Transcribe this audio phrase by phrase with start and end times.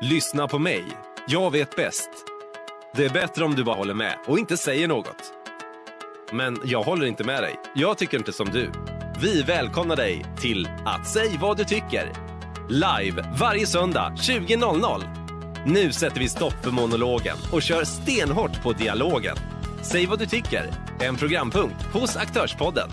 [0.00, 0.84] Lyssna på mig.
[1.28, 2.10] Jag vet bäst.
[2.94, 5.32] Det är bättre om du bara håller med och inte säger något.
[6.32, 7.54] Men jag håller inte med dig.
[7.74, 8.70] Jag tycker inte som du.
[9.20, 12.12] Vi välkomnar dig till att säg vad du tycker.
[12.68, 15.02] Live varje söndag 20.00.
[15.66, 19.36] Nu sätter vi stopp för monologen och kör stenhårt på dialogen.
[19.82, 20.70] Säg vad du tycker.
[21.00, 22.90] En programpunkt hos Aktörspodden.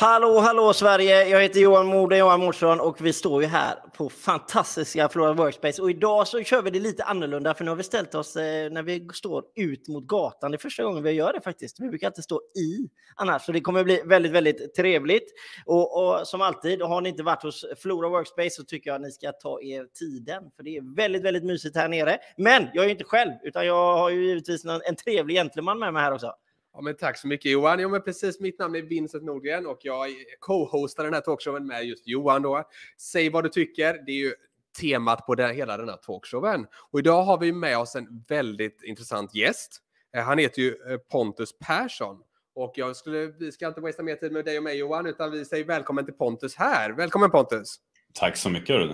[0.00, 1.28] Hallå, hallå Sverige!
[1.28, 5.82] Jag heter Johan Mode, Johan Mårtsson och vi står ju här på fantastiska Flora Workspace.
[5.82, 8.70] Och idag så kör vi det lite annorlunda för nu har vi ställt oss eh,
[8.70, 10.50] när vi står ut mot gatan.
[10.50, 11.80] Det är första gången vi gör det faktiskt.
[11.80, 15.32] Vi brukar alltid stå i annars, så det kommer bli väldigt, väldigt trevligt.
[15.66, 19.02] Och, och som alltid, har ni inte varit hos Flora Workspace så tycker jag att
[19.02, 22.18] ni ska ta er tiden, för det är väldigt, väldigt mysigt här nere.
[22.36, 25.92] Men jag är inte själv, utan jag har ju givetvis en, en trevlig gentleman med
[25.92, 26.32] mig här också.
[26.74, 27.80] Ja, men tack så mycket Johan.
[27.80, 28.40] Jo, men precis.
[28.40, 30.08] Mitt namn är Vincent Nordgren och jag
[30.40, 32.68] co-hostar den här talkshowen med just Johan då.
[32.98, 34.02] Säg vad du tycker.
[34.06, 34.34] Det är ju
[34.80, 36.66] temat på den, hela den här talkshowen.
[36.90, 39.78] Och idag har vi med oss en väldigt intressant gäst.
[40.16, 42.22] Eh, han heter ju eh, Pontus Persson.
[42.54, 45.30] Och jag skulle, vi ska inte wastea mer tid med dig och mig Johan, utan
[45.30, 46.90] vi säger välkommen till Pontus här.
[46.90, 47.76] Välkommen Pontus!
[48.12, 48.90] Tack så mycket.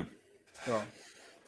[0.66, 0.82] Ja.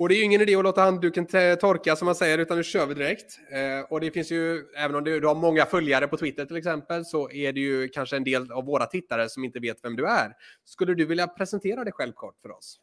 [0.01, 2.65] Och det är ju ingen idé att låta handduken torka som man säger, utan nu
[2.65, 3.39] kör vi direkt.
[3.53, 6.57] Eh, och det finns ju, även om du, du har många följare på Twitter till
[6.57, 9.97] exempel, så är det ju kanske en del av våra tittare som inte vet vem
[9.97, 10.33] du är.
[10.65, 12.77] Skulle du vilja presentera dig själv kort för oss?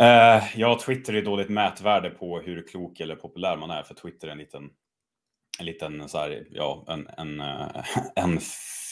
[0.00, 4.28] Eh, ja, Twitter är dåligt mätvärde på hur klok eller populär man är, för Twitter
[4.28, 4.70] är en liten,
[5.58, 7.84] en liten så här, ja, en, en, eh,
[8.24, 8.40] en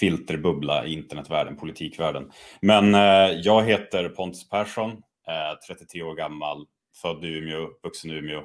[0.01, 2.31] filterbubbla i internetvärlden, politikvärlden.
[2.63, 4.91] Men eh, jag heter Pontus Persson,
[5.29, 6.67] eh, 33 år gammal,
[7.03, 8.43] född i Umeå, vuxen i Umeå,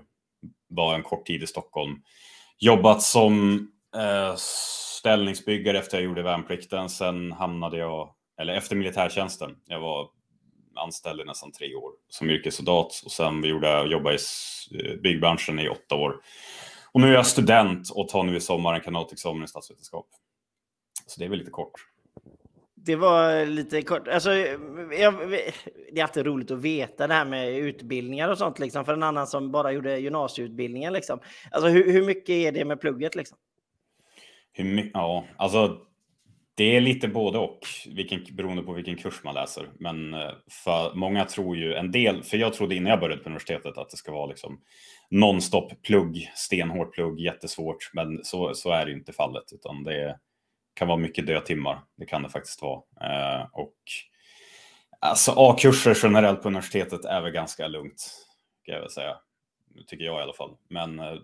[0.67, 2.01] var en kort tid i Stockholm.
[2.59, 4.35] Jobbat som eh,
[4.99, 6.89] ställningsbyggare efter jag gjorde värnplikten.
[6.89, 10.09] Sen hamnade jag, eller efter militärtjänsten, jag var
[10.75, 14.19] anställd i nästan tre år som yrkessoldat och sen gjorde jag jobbade i
[14.79, 16.21] eh, byggbranschen i åtta år.
[16.91, 20.07] Och nu är jag student och tar nu i sommar en kandidatexamen i statsvetenskap.
[21.07, 21.92] Så det är väl lite kort.
[22.85, 24.07] Det var lite kort.
[24.07, 24.33] Alltså,
[24.99, 25.13] jag,
[25.93, 29.03] det är alltid roligt att veta det här med utbildningar och sånt liksom, för en
[29.03, 30.93] annan som bara gjorde gymnasieutbildningen.
[30.93, 31.19] Liksom.
[31.51, 33.15] Alltså, hur, hur mycket är det med plugget?
[33.15, 33.37] Liksom?
[34.53, 34.91] Hur?
[34.93, 35.77] Ja, alltså
[36.55, 39.69] det är lite både och vilken, beroende på vilken kurs man läser.
[39.79, 40.31] Men eh,
[40.63, 43.89] för många tror ju en del, för jag trodde innan jag började på universitetet att
[43.89, 44.59] det ska vara liksom
[45.09, 47.91] nonstop plugg, stenhårt plugg, jättesvårt.
[47.93, 50.15] Men så, så är det inte fallet, utan det är
[50.73, 51.83] kan vara mycket dödtimmar.
[51.97, 52.81] Det kan det faktiskt vara.
[53.01, 53.75] Eh, och
[54.99, 58.27] alltså A-kurser generellt på universitetet är väl ganska lugnt,
[58.65, 59.17] kan jag väl säga.
[59.87, 60.57] Tycker jag i alla fall.
[60.69, 61.15] Men eh,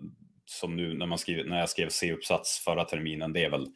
[0.44, 3.66] som nu när, man skriver, när jag skrev C-uppsats förra terminen, det är väl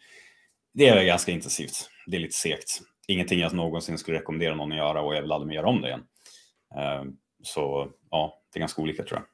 [0.75, 1.91] det är väl ganska intensivt.
[2.07, 2.81] Det är lite segt.
[3.07, 5.83] Ingenting jag någonsin skulle rekommendera någon att göra och jag vill aldrig mer göra om
[5.83, 6.05] det igen.
[6.77, 7.05] Eh,
[7.43, 9.34] så ja, det är ganska olika tror jag.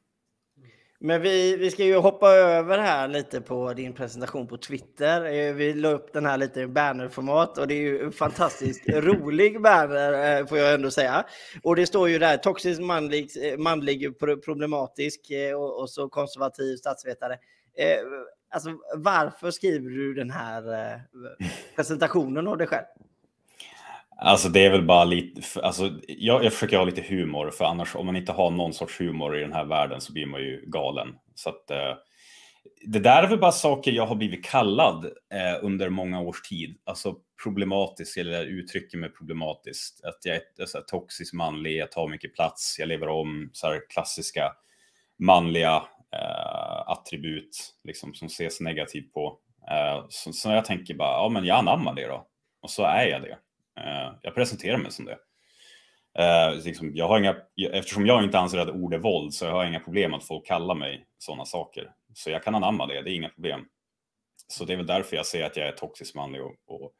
[1.03, 5.25] Men vi, vi ska ju hoppa över här lite på din presentation på Twitter.
[5.25, 8.88] Eh, vi la upp den här lite i bannerformat och det är ju en fantastiskt
[8.88, 11.25] rolig banner eh, får jag ändå säga.
[11.62, 15.21] Och det står ju där toxisk manlig, eh, manlig problematisk
[15.55, 17.39] och, och så konservativ statsvetare.
[18.50, 20.62] Alltså varför skriver du den här
[21.77, 22.87] presentationen av dig själv?
[24.23, 27.97] Alltså det är väl bara lite, alltså jag, jag försöker ha lite humor för annars
[27.97, 30.65] om man inte har någon sorts humor i den här världen så blir man ju
[30.67, 31.09] galen.
[31.35, 31.95] Så att eh,
[32.87, 36.79] det där är väl bara saker jag har blivit kallad eh, under många års tid.
[36.85, 40.05] Alltså problematisk eller uttrycker mig problematiskt.
[40.05, 43.51] Att jag är så alltså, här, toxisk manlig, jag tar mycket plats, jag lever om
[43.53, 44.53] så här, klassiska
[45.19, 45.77] manliga
[46.13, 49.39] eh, attribut liksom, som ses negativt på.
[49.71, 52.27] Eh, så, så jag tänker bara, ja men jag anammar det då.
[52.63, 53.39] Och så är jag det.
[53.79, 55.19] Eh, jag presenterar mig som det.
[56.19, 57.37] Uh, liksom, jag har inga,
[57.73, 60.47] eftersom jag inte anser att ord är våld så jag har inga problem att folk
[60.47, 61.93] kallar mig sådana saker.
[62.15, 63.67] Så jag kan anamma det, det är inga problem.
[64.49, 66.93] Så det är väl därför jag säger att jag är toxisk manlig och, och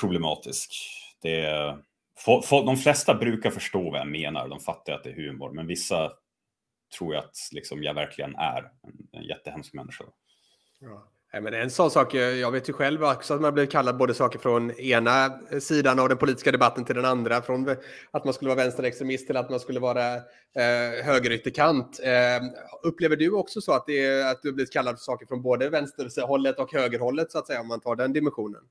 [0.00, 0.74] problematisk.
[1.22, 1.78] Det är,
[2.18, 5.50] for, for, de flesta brukar förstå vad jag menar, de fattar att det är humor,
[5.52, 6.12] men vissa
[6.98, 10.04] tror jag att liksom, jag verkligen är en, en jättehemsk människa.
[10.80, 11.10] Ja.
[11.40, 14.38] Men en sån sak, jag vet ju själv också att man blir kallad både saker
[14.38, 17.42] från ena sidan av den politiska debatten till den andra.
[17.42, 17.76] Från
[18.10, 22.00] att man skulle vara vänsterextremist till att man skulle vara eh, högerytterkant.
[22.02, 22.46] Eh,
[22.82, 25.70] upplever du också så att, det är, att du blivit kallad för saker från både
[25.70, 28.62] vänsterhållet och högerhållet så att säga, om man tar den dimensionen?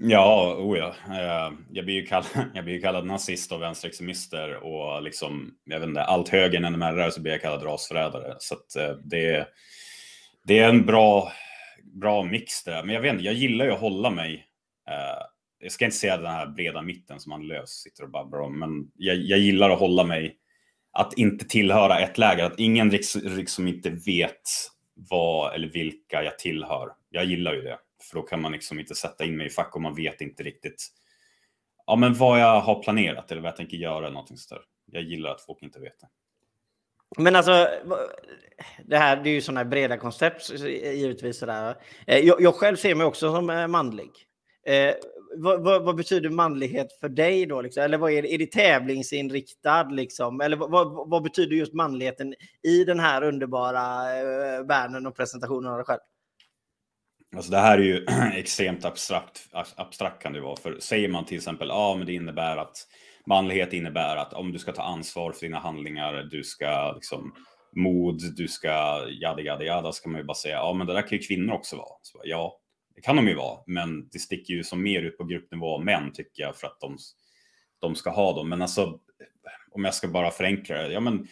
[0.00, 0.88] Ja, oh ja.
[0.88, 5.88] Eh, jag blir ju kallad, jag blir kallad nazist av vänsterextremister och liksom, jag vet
[5.88, 8.34] inte, allt höger än NMR så blir jag kallad rasförrädare.
[8.38, 9.48] Så att eh, det,
[10.44, 11.32] det är en bra
[11.92, 12.84] bra mix det där.
[12.84, 14.46] Men jag vet inte, jag gillar ju att hålla mig.
[14.88, 15.24] Eh,
[15.58, 18.58] jag ska inte säga den här breda mitten som han lös sitter och babblar om,
[18.58, 20.36] men jag, jag gillar att hålla mig
[20.92, 24.42] att inte tillhöra ett läger, att ingen liksom inte vet
[24.94, 26.92] vad eller vilka jag tillhör.
[27.10, 27.78] Jag gillar ju det,
[28.10, 30.42] för då kan man liksom inte sätta in mig i fack och man vet inte
[30.42, 30.92] riktigt
[31.88, 33.98] ja, men vad jag har planerat eller vad jag tänker göra.
[33.98, 34.62] Eller någonting sådär.
[34.92, 36.08] Jag gillar att folk inte vet det.
[37.16, 37.68] Men alltså,
[38.84, 41.38] det här det är ju sådana breda koncept givetvis.
[41.38, 41.76] Sådär.
[42.06, 44.10] Eh, jag, jag själv ser mig också som eh, manlig.
[44.66, 44.94] Eh,
[45.36, 47.62] vad, vad, vad, betyder manlighet för dig då?
[47.62, 47.82] Liksom?
[47.82, 49.82] Eller vad är, det, är det tävlingsinriktad?
[49.82, 50.40] Liksom?
[50.40, 55.76] Eller vad, vad, betyder just manligheten i den här underbara eh, världen och presentationen av
[55.76, 56.00] dig själv?
[57.36, 59.40] Alltså det här är ju extremt abstrakt,
[59.76, 60.56] abstrakt kan det vara.
[60.56, 62.86] För säger man till exempel, ja ah, men det innebär att
[63.28, 67.34] manlighet innebär att om du ska ta ansvar för dina handlingar, du ska liksom
[67.76, 68.68] mod, du ska
[69.08, 71.54] jada jada jada, ska man ju bara säga, ja men det där kan ju kvinnor
[71.54, 71.98] också vara.
[72.02, 72.60] Så, ja,
[72.94, 75.84] det kan de ju vara, men det sticker ju som mer ut på gruppnivå av
[75.84, 76.98] män tycker jag för att de,
[77.80, 78.48] de ska ha dem.
[78.48, 79.00] Men alltså,
[79.70, 81.28] om jag ska bara förenkla det, ja men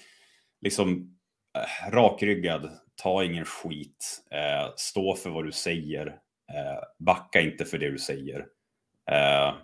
[0.60, 1.16] liksom
[1.58, 2.70] äh, rakryggad,
[3.02, 6.06] ta ingen skit, eh, stå för vad du säger,
[6.52, 8.46] eh, backa inte för det du säger.
[9.10, 9.54] Eh,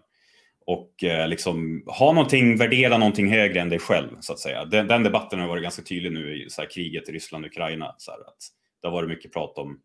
[0.66, 4.64] och eh, liksom ha någonting, värdera någonting högre än dig själv så att säga.
[4.64, 7.50] Den, den debatten har varit ganska tydlig nu i så här, kriget i Ryssland och
[7.50, 7.94] Ukraina.
[7.98, 8.36] Så här, att
[8.82, 9.80] det har varit mycket prat om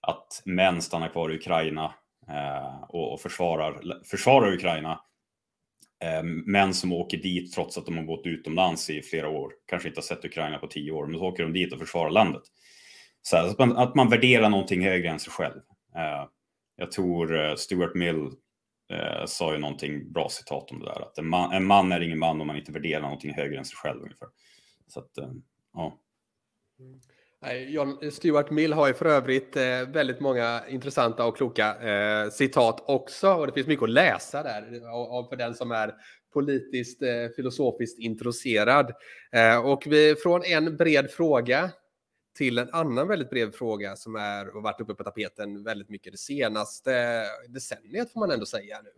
[0.00, 1.94] att män stannar kvar i Ukraina
[2.28, 5.00] eh, och, och försvarar, försvarar Ukraina.
[6.04, 9.88] Eh, män som åker dit trots att de har bott utomlands i flera år, kanske
[9.88, 12.42] inte har sett Ukraina på tio år, men så åker de dit och försvarar landet.
[13.22, 15.60] Så att, man, att man värderar någonting högre än sig själv.
[15.96, 16.26] Eh,
[16.76, 18.30] jag tror eh, Stuart Mill
[18.92, 22.00] eh, sa ju någonting bra citat om det där, att en man, en man är
[22.00, 24.28] ingen man om man inte värderar någonting högre än sig själv ungefär.
[24.88, 25.30] Så att, eh,
[25.74, 25.98] ja.
[27.68, 32.84] John Stuart Mill har ju för övrigt eh, väldigt många intressanta och kloka eh, citat
[32.86, 33.34] också.
[33.34, 35.94] Och det finns mycket att läsa där och, för den som är
[36.32, 38.92] politiskt, eh, filosofiskt intresserad.
[39.32, 41.70] Eh, och vi, från en bred fråga
[42.36, 46.12] till en annan väldigt bred fråga som är och varit uppe på tapeten väldigt mycket
[46.12, 48.90] det senaste decenniet får man ändå säga nu.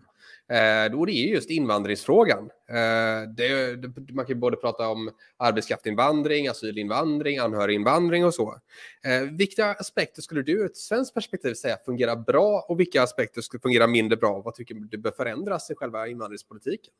[0.56, 2.50] Eh, då det är just invandringsfrågan.
[2.68, 8.60] Eh, det, det, man kan både prata om arbetskraftsinvandring, asylinvandring, anhöriginvandring och så.
[9.04, 13.40] Eh, vilka aspekter skulle du ur ett svenskt perspektiv säga fungerar bra och vilka aspekter
[13.40, 14.40] skulle fungera mindre bra?
[14.40, 16.92] Vad tycker du bör förändras i själva invandringspolitiken?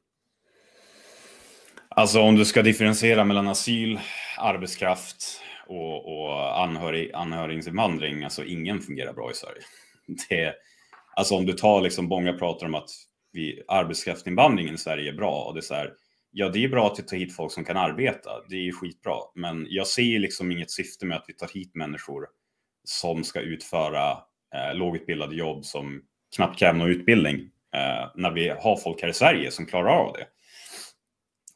[1.89, 4.01] Alltså om du ska differentiera mellan asyl,
[4.39, 9.63] arbetskraft och, och anhörig, anhöriginvandring, alltså ingen fungerar bra i Sverige.
[10.29, 10.55] Det,
[11.17, 12.91] alltså om du tar liksom, många pratar om att
[13.33, 15.93] vi, arbetskraftsinvandringen i Sverige är bra och det är så här,
[16.31, 18.73] ja det är bra att vi tar hit folk som kan arbeta, det är ju
[18.73, 22.27] skitbra, men jag ser liksom inget syfte med att vi tar hit människor
[22.85, 24.11] som ska utföra
[24.55, 26.03] eh, lågutbildade jobb som
[26.37, 27.41] knappt kräver någon utbildning
[27.75, 30.27] eh, när vi har folk här i Sverige som klarar av det.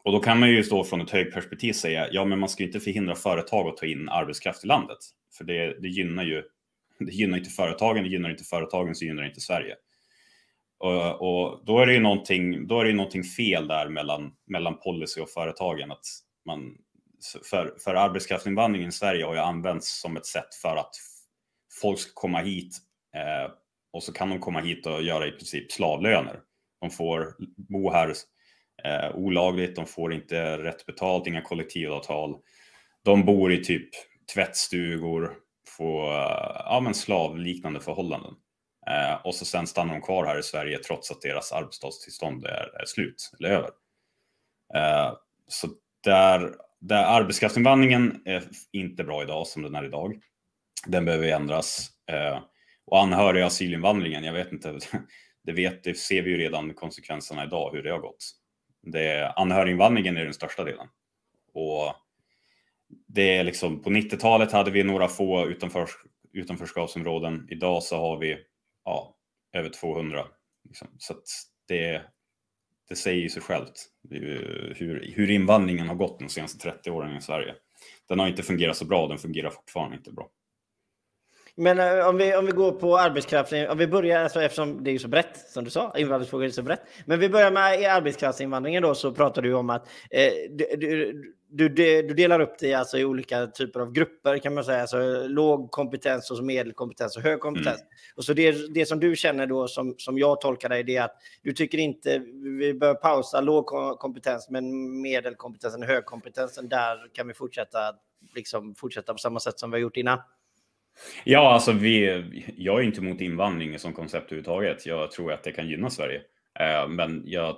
[0.08, 2.64] Och då kan man ju stå från ett högt perspektiv säga, ja men man ska
[2.64, 4.98] inte förhindra företag att ta in arbetskraft i landet.
[5.38, 6.42] För det, det gynnar ju,
[6.98, 9.74] det gynnar inte företagen, det gynnar inte företagen, så gynnar det inte Sverige.
[10.78, 14.32] Och, och, då är det ju någonting, då är det ju någonting fel där mellan,
[14.46, 15.92] mellan policy och företagen.
[15.92, 16.06] Att
[16.46, 16.76] man,
[17.50, 20.94] för, för arbetskraftsinvandringen i Sverige har ju använts som ett sätt för att
[21.80, 22.78] folk ska komma hit
[23.14, 23.52] eh,
[23.92, 26.40] och så kan de komma hit och göra i princip slavlöner.
[26.80, 28.14] De får bo här
[28.84, 32.36] eh, olagligt, de får inte rätt betalt, inga kollektivavtal.
[33.04, 33.88] De bor i typ
[34.34, 35.34] tvättstugor,
[35.68, 38.34] får eh, ja, men slavliknande förhållanden.
[38.90, 42.80] Eh, och så sen stannar de kvar här i Sverige trots att deras arbetstillstånd är,
[42.80, 43.70] är slut eller över.
[44.74, 45.12] Eh,
[45.48, 45.68] så
[46.04, 50.20] där, där arbetskraftsinvandringen är inte bra idag som den är idag.
[50.86, 51.90] Den behöver ändras.
[52.10, 52.38] Eh,
[52.86, 54.78] och anhöriga asylinvandringen, jag vet inte,
[55.44, 58.24] det, vet, det ser vi ju redan konsekvenserna idag hur det har gått.
[58.82, 60.86] Det, anhöriginvandringen är den största delen.
[61.54, 61.94] Och
[63.06, 65.88] det är liksom, på 90-talet hade vi några få utanför,
[66.32, 67.46] utanförskapsområden.
[67.50, 68.38] Idag så har vi
[68.84, 69.16] ja,
[69.52, 70.26] över 200.
[70.64, 70.88] Liksom.
[70.98, 71.14] Så
[71.68, 72.02] det,
[72.88, 74.20] det säger sig självt eh,
[74.76, 77.54] hur, hur invandringen har gått de senaste 30 åren i Sverige.
[78.08, 80.30] Den har inte fungerat så bra, den fungerar fortfarande inte bra.
[81.58, 84.90] Men uh, om, vi, om vi går på arbetskraften, om vi börjar, alltså, eftersom det
[84.90, 86.82] är så brett som du sa, invandringsfrågor är så brett.
[87.04, 92.02] Men vi börjar med arbetskraftsinvandringen då, så pratar du om att eh, du, du, du,
[92.02, 95.70] du, delar upp det alltså i olika typer av grupper kan man säga, alltså låg
[95.70, 97.80] kompetens, och medelkompetens och hög kompetens.
[97.80, 97.88] Mm.
[98.16, 101.04] Och så det, det som du känner då, som, som jag tolkar dig, det är
[101.04, 102.18] att du tycker inte
[102.58, 103.66] vi bör pausa låg
[103.98, 107.78] kompetens, men medelkompetensen och högkompetensen, där kan vi fortsätta,
[108.34, 110.18] liksom, fortsätta på samma sätt som vi har gjort innan.
[111.24, 112.24] Ja, alltså vi,
[112.56, 114.86] jag är inte emot invandring som koncept överhuvudtaget.
[114.86, 116.20] Jag tror att det kan gynna Sverige.
[116.60, 117.56] Eh, men jag,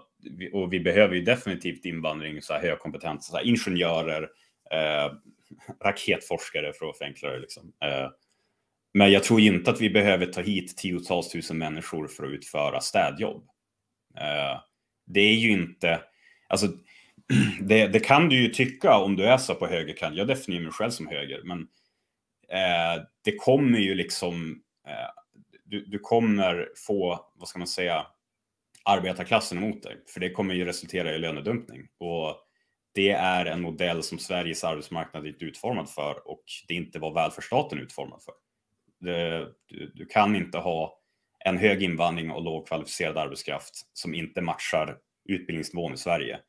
[0.53, 4.29] och vi behöver ju definitivt invandring, så här högkompetenta så här ingenjörer,
[4.71, 5.13] eh,
[5.85, 7.39] raketforskare för att förenkla det.
[7.39, 7.73] Liksom.
[7.85, 8.09] Eh,
[8.95, 12.81] men jag tror inte att vi behöver ta hit tiotals tusen människor för att utföra
[12.81, 13.45] städjobb.
[14.17, 14.61] Eh,
[15.07, 16.01] det är ju inte,
[16.49, 16.67] alltså
[17.61, 20.19] det, det, kan du ju tycka om du är så på högerkanten.
[20.19, 21.69] Jag definierar mig själv som höger, men
[22.53, 25.11] eh, det kommer ju liksom, eh,
[25.65, 28.07] du, du, kommer få, vad ska man säga,
[28.85, 31.89] arbetarklassen emot dig, för det kommer ju resultera i lönedumpning.
[31.99, 32.37] Och
[32.95, 37.15] det är en modell som Sveriges arbetsmarknad inte är utformad för och det inte var
[37.15, 38.35] välfärdsstaten utformad för.
[39.01, 40.99] Det, du, du, kan inte ha
[41.45, 46.41] en hög invandring och lågkvalificerad arbetskraft som inte matchar utbildningsnivån i Sverige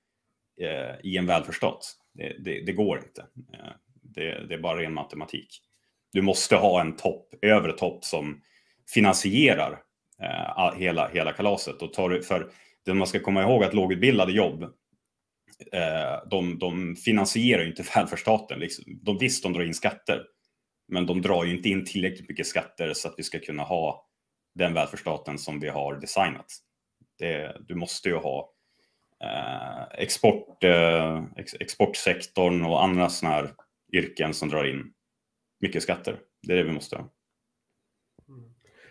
[0.62, 1.98] eh, i en välfärdsstat.
[2.13, 3.22] Det, det, det, går inte.
[3.53, 5.62] Eh, det, det, är bara ren matematik.
[6.12, 8.41] Du måste ha en topp, övre topp som
[8.94, 9.82] finansierar
[10.24, 11.82] eh, hela, hela kalaset.
[11.82, 12.51] Och tar, för
[12.86, 14.63] det man ska komma ihåg att lågutbildade jobb,
[15.72, 18.60] eh, de, de finansierar ju inte välfärdsstaten.
[18.60, 18.84] Liksom.
[19.01, 20.24] De, visst, de drar in skatter,
[20.88, 24.08] men de drar ju inte in tillräckligt mycket skatter så att vi ska kunna ha
[24.56, 26.46] den välfärdsstaten som vi har designat.
[27.20, 28.53] Det, du måste ju ha
[29.24, 33.53] eh, export, eh, ex, exportsektorn och andra sådana här
[33.94, 34.94] yrken som drar in
[35.62, 36.20] mycket skatter.
[36.48, 37.10] Det är det vi måste ha.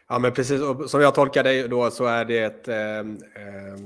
[0.08, 0.60] Ja, men precis.
[0.60, 3.76] Och som jag tolkar dig då så är det ett, eh, eh,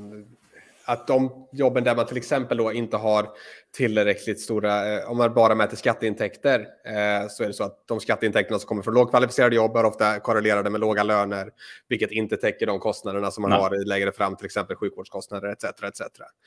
[0.85, 3.29] att de jobben där man till exempel då inte har
[3.75, 8.00] tillräckligt stora, eh, om man bara mäter skatteintäkter, eh, så är det så att de
[8.00, 11.50] skatteintäkterna som kommer från lågkvalificerade jobb är ofta korrelerade med låga löner,
[11.88, 13.61] vilket inte täcker de kostnaderna som man Nej.
[13.61, 15.64] har längre fram, till exempel sjukvårdskostnader etc.
[15.64, 16.00] etc.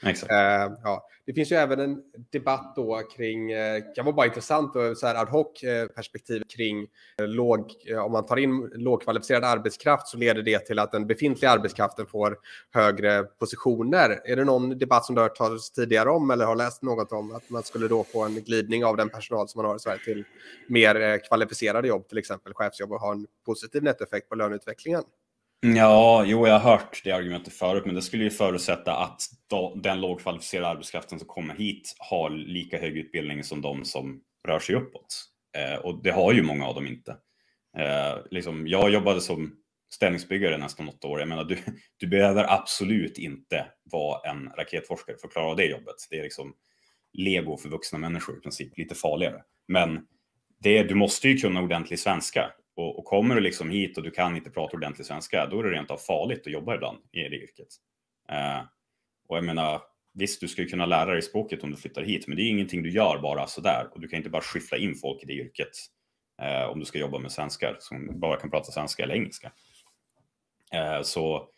[0.05, 0.31] Exakt.
[0.31, 0.37] Eh,
[0.83, 1.07] ja.
[1.25, 1.97] Det finns ju även en
[2.31, 3.49] debatt då kring,
[3.95, 5.47] kan vara bara intressant och så här ad hoc
[5.95, 6.87] perspektiv kring
[7.21, 7.71] låg,
[8.05, 12.37] om man tar in lågkvalificerad arbetskraft så leder det till att den befintliga arbetskraften får
[12.73, 14.19] högre positioner.
[14.25, 17.11] Är det någon debatt som du har hört talas tidigare om eller har läst något
[17.11, 19.75] om om att man skulle då få en glidning av den personal som man har
[19.75, 20.23] i Sverige till
[20.67, 25.03] mer eh, kvalificerade jobb, till exempel chefsjobb och ha en positiv nettoeffekt på löneutvecklingen?
[25.59, 29.75] Ja, jo, jag har hört det argumentet förut, men det skulle ju förutsätta att då,
[29.83, 34.75] den lågkvalificerade arbetskraften som kommer hit har lika hög utbildning som de som rör sig
[34.75, 35.23] uppåt.
[35.57, 37.11] Eh, och det har ju många av dem inte.
[37.77, 39.55] Eh, liksom, jag jobbade som
[39.93, 41.19] ställningsbyggare nästan åtta år.
[41.19, 41.57] Jag menar, du,
[41.97, 45.95] du behöver absolut inte vara en raketforskare för att klara av det jobbet.
[46.09, 46.53] Det är liksom
[47.17, 49.43] lego för vuxna människor i princip, lite farligare.
[49.67, 50.07] Men
[50.59, 52.51] det, du måste ju kunna ordentlig svenska.
[52.75, 55.63] Och, och, kommer du liksom hit och du kan inte prata ordentlig svenska, då är
[55.63, 57.67] det rent av farligt att jobba ibland i det yrket.
[58.29, 58.61] Eh,
[59.27, 59.81] och jag menar,
[60.13, 62.49] visst, du ska ju kunna lära dig språket om du flyttar hit, men det är
[62.49, 63.87] ingenting du gör bara sådär.
[63.93, 65.71] Och du kan inte bara skyffla in folk i det yrket
[66.41, 69.51] eh, om du ska jobba med svenskar som bara kan prata svenska eller engelska.
[70.73, 71.49] Eh, så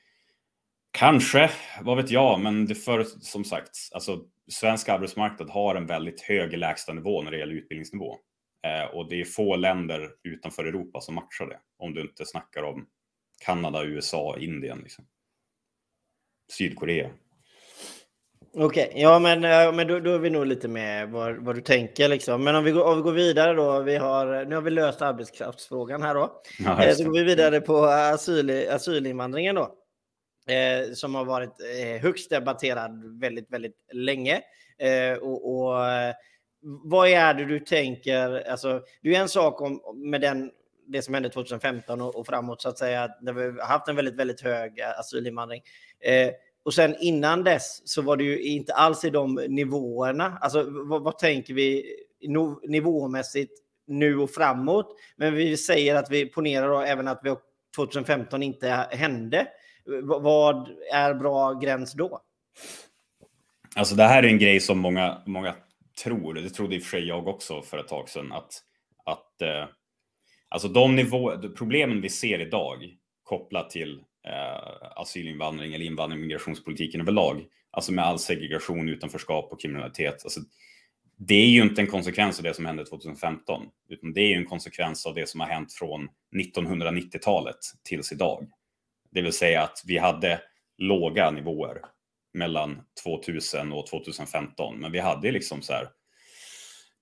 [0.91, 4.19] kanske, vad vet jag, men det för, som sagt, alltså
[4.51, 8.17] svensk arbetsmarknad har en väldigt hög lägstanivå när det gäller utbildningsnivå.
[8.67, 11.59] Eh, och det är få länder utanför Europa som matchar det.
[11.77, 12.85] Om du inte snackar om
[13.45, 14.79] Kanada, USA, Indien.
[14.79, 15.05] Liksom.
[16.57, 17.09] Sydkorea.
[18.53, 19.01] Okej, okay.
[19.01, 22.07] ja men, eh, men då, då, är vi nog lite med vad, vad du tänker.
[22.07, 22.43] Liksom.
[22.43, 23.81] Men om vi, går, om vi går vidare då.
[23.81, 26.41] Vi har, nu har vi löst arbetskraftsfrågan här då.
[26.59, 29.75] Ja, eh, så går vi vidare på asyl, asylinvandringen då.
[30.49, 34.41] Eh, som har varit eh, högst debatterad väldigt, väldigt länge.
[34.77, 36.13] Eh, och, och eh,
[36.61, 38.49] vad är det du tänker?
[38.49, 40.51] Alltså, det är en sak om, med den,
[40.87, 43.95] det som hände 2015 och, och framåt så att säga, där vi har haft en
[43.95, 45.61] väldigt, väldigt hög eh, asylinvandring.
[45.99, 46.29] Eh,
[46.63, 50.37] och sen innan dess så var det ju inte alls i de nivåerna.
[50.41, 51.95] Alltså vad, vad tänker vi
[52.27, 53.53] no, nivåmässigt
[53.87, 54.95] nu och framåt?
[55.15, 57.35] Men vi säger att vi ponerar då även att vi
[57.75, 59.47] 2015 inte hände.
[60.03, 62.21] Vad är bra gräns då?
[63.75, 65.55] Alltså det här är en grej som många, många
[66.03, 68.63] tror, det trodde i och för sig jag också för ett tag sedan, att,
[69.05, 69.65] att eh,
[70.49, 72.77] alltså de nivå, problemen vi ser idag
[73.23, 79.61] kopplat till eh, asylinvandring eller invandring och migrationspolitiken överlag, alltså med all segregation, utanförskap och
[79.61, 80.39] kriminalitet, alltså,
[81.21, 84.35] det är ju inte en konsekvens av det som hände 2015, utan det är ju
[84.35, 88.47] en konsekvens av det som har hänt från 1990-talet tills idag.
[89.11, 90.41] Det vill säga att vi hade
[90.77, 91.81] låga nivåer
[92.33, 94.79] mellan 2000 och 2015.
[94.79, 95.89] Men vi hade liksom så här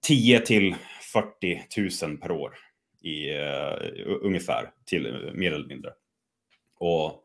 [0.07, 0.75] 10 till
[1.13, 2.53] 40 000 per år
[3.01, 5.91] i uh, ungefär till eh, mer eller mindre.
[6.79, 7.23] Och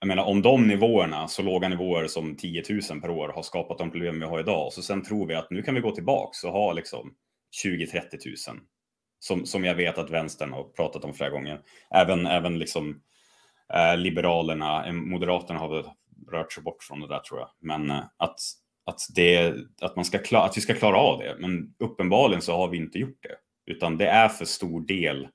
[0.00, 3.78] jag menar om de nivåerna, så låga nivåer som 10 000 per år har skapat
[3.78, 4.72] de problem vi har idag.
[4.72, 7.14] Så sen tror vi att nu kan vi gå tillbaks och ha liksom
[7.64, 8.60] 20-30 000.
[9.18, 11.60] Som, som jag vet att vänstern har pratat om flera gånger.
[11.90, 13.02] Även, även liksom
[13.72, 15.84] Eh, Liberalerna, eh, Moderaterna har väl
[16.32, 17.50] rört sig bort från det där tror jag.
[17.60, 18.38] Men eh, att,
[18.86, 21.36] att, det, att, man ska klara, att vi ska klara av det.
[21.38, 23.36] Men uppenbarligen så har vi inte gjort det.
[23.72, 25.28] Utan det är för stor del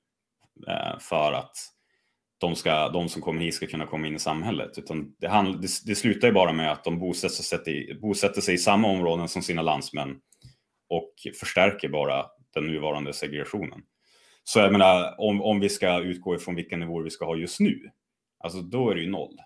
[1.00, 1.56] för att
[2.38, 4.78] de, ska, de som kommer hit ska kunna komma in i samhället.
[4.78, 8.54] Utan det, handl, det, det slutar ju bara med att de bosätter sig, bosätter sig
[8.54, 10.16] i samma områden som sina landsmän
[10.88, 13.80] och förstärker bara den nuvarande segregationen.
[14.44, 17.60] Så jag menar, om, om vi ska utgå ifrån vilka nivåer vi ska ha just
[17.60, 17.90] nu,
[18.40, 19.36] alltså då är det ju noll.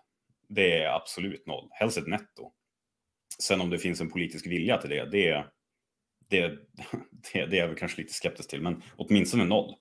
[0.48, 2.52] Det är absolut noll, helst ett netto.
[3.38, 5.44] Sen om det finns en politisk vilja till det, det,
[6.28, 6.48] det,
[7.32, 9.74] det, det är jag väl kanske lite skeptisk till, men åtminstone noll.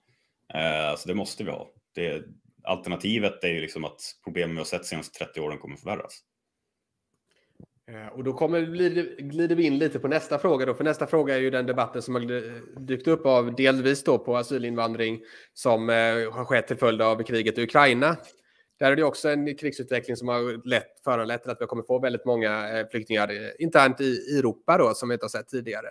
[0.53, 1.71] Eh, så det måste vi ha.
[1.95, 2.23] Det,
[2.63, 6.23] alternativet är ju liksom att problemen vi har sett de senaste 30 åren kommer förvärras.
[7.87, 8.61] Eh, och då kommer,
[9.21, 12.01] glider vi in lite på nästa fråga då, för nästa fråga är ju den debatten
[12.01, 12.21] som har
[12.79, 15.21] dykt upp av delvis då på asylinvandring
[15.53, 15.95] som eh,
[16.31, 18.17] har skett till följd av kriget i Ukraina.
[18.79, 22.25] Där är det också en krigsutveckling som har lett, föranlett att vi kommer få väldigt
[22.25, 25.87] många eh, flyktingar internt i Europa då, som vi inte har sett tidigare.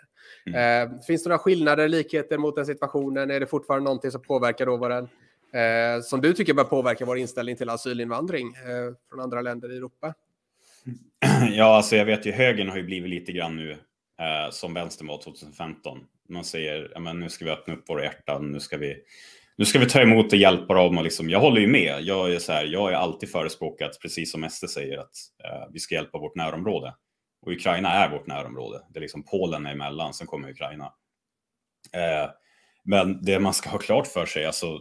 [0.46, 1.00] Mm.
[1.00, 3.30] finns det några skillnader, likheter mot den situationen?
[3.30, 5.08] Är det fortfarande någonting som påverkar då våran,
[5.52, 9.76] eh, som du tycker bör påverka vår inställning till asylinvandring eh, från andra länder i
[9.76, 10.14] Europa?
[11.50, 15.08] Ja, alltså jag vet ju högern har ju blivit lite grann nu eh, som vänstern
[15.08, 15.98] var 2015.
[16.28, 18.96] Man säger, ja, men nu ska vi öppna upp våra hjärtan, nu ska vi,
[19.56, 20.98] nu ska vi ta emot och hjälpa dem.
[20.98, 22.02] Och liksom, jag håller ju med.
[22.02, 25.78] Jag är, så här, jag är alltid förespråkat, precis som SD säger, att eh, vi
[25.78, 26.94] ska hjälpa vårt närområde.
[27.42, 28.82] Och Ukraina är vårt närområde.
[28.90, 30.84] Det är liksom Polen är emellan, sen kommer Ukraina.
[31.92, 32.30] Eh,
[32.84, 34.80] men det man ska ha klart för sig, alltså,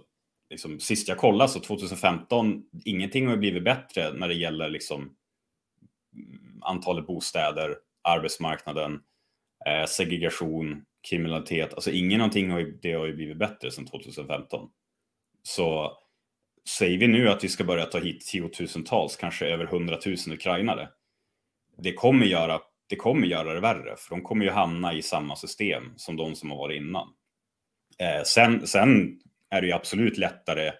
[0.49, 5.15] liksom, sist jag kollade, så 2015, ingenting har blivit bättre när det gäller liksom,
[6.61, 8.99] antalet bostäder, arbetsmarknaden,
[9.67, 11.74] eh, segregation, kriminalitet.
[11.74, 14.70] Alltså ingen någonting har ju, det har ju blivit bättre sedan 2015.
[15.43, 15.98] Så
[16.79, 20.89] säger vi nu att vi ska börja ta hit tiotusentals, kanske över hundratusen ukrainare.
[21.77, 22.60] Det kommer göra
[22.91, 26.36] det kommer göra det värre, för de kommer ju hamna i samma system som de
[26.36, 27.08] som har varit innan.
[28.00, 30.72] Eh, sen, sen är det ju absolut lättare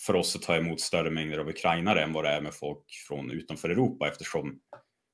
[0.00, 2.84] för oss att ta emot större mängder av ukrainare än vad det är med folk
[3.08, 4.60] från utanför Europa eftersom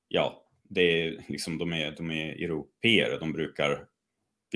[0.08, 3.84] ja, det är liksom, de är, de är europeer, de brukar,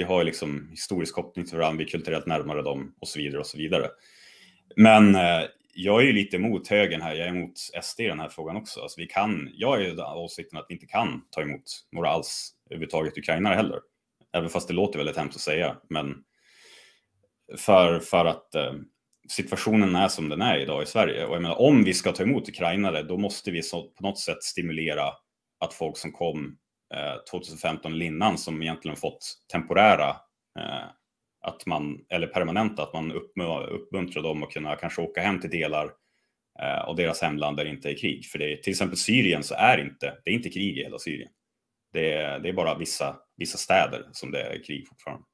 [0.01, 3.41] vi har liksom historisk koppling till varandra, vi är kulturellt närmare dem och så vidare
[3.41, 3.89] och så vidare.
[4.77, 5.43] Men eh,
[5.75, 8.57] jag är ju lite emot högern här, jag är emot SD i den här frågan
[8.57, 8.81] också.
[8.81, 12.53] Alltså vi kan, jag är ju åsikten att vi inte kan ta emot några alls
[12.71, 13.81] överhuvudtaget ukrainare heller.
[14.33, 16.15] Även fast det låter väldigt hemskt att säga, men
[17.59, 18.73] för, för att eh,
[19.29, 21.27] situationen är som den är idag i Sverige.
[21.27, 24.19] Och jag menar, om vi ska ta emot ukrainare, då måste vi så, på något
[24.19, 25.13] sätt stimulera
[25.59, 26.57] att folk som kom
[27.31, 30.09] 2015 eller innan, som egentligen fått temporära,
[30.59, 30.88] eh,
[31.40, 35.92] att man, eller permanenta, att man uppmuntrar dem att kunna kanske åka hem till delar
[36.62, 38.26] eh, av deras hemland där det inte är krig.
[38.26, 40.98] För det är, till exempel Syrien så är inte, det är inte krig i hela
[40.98, 41.31] Syrien.
[41.92, 45.24] Det är, det är bara vissa, vissa städer som det är krig fortfarande.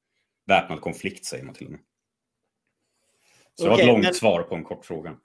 [0.46, 1.80] Väpnad konflikt säger man till och med.
[3.54, 4.14] Så det var ett långt men...
[4.14, 5.16] svar på en kort fråga.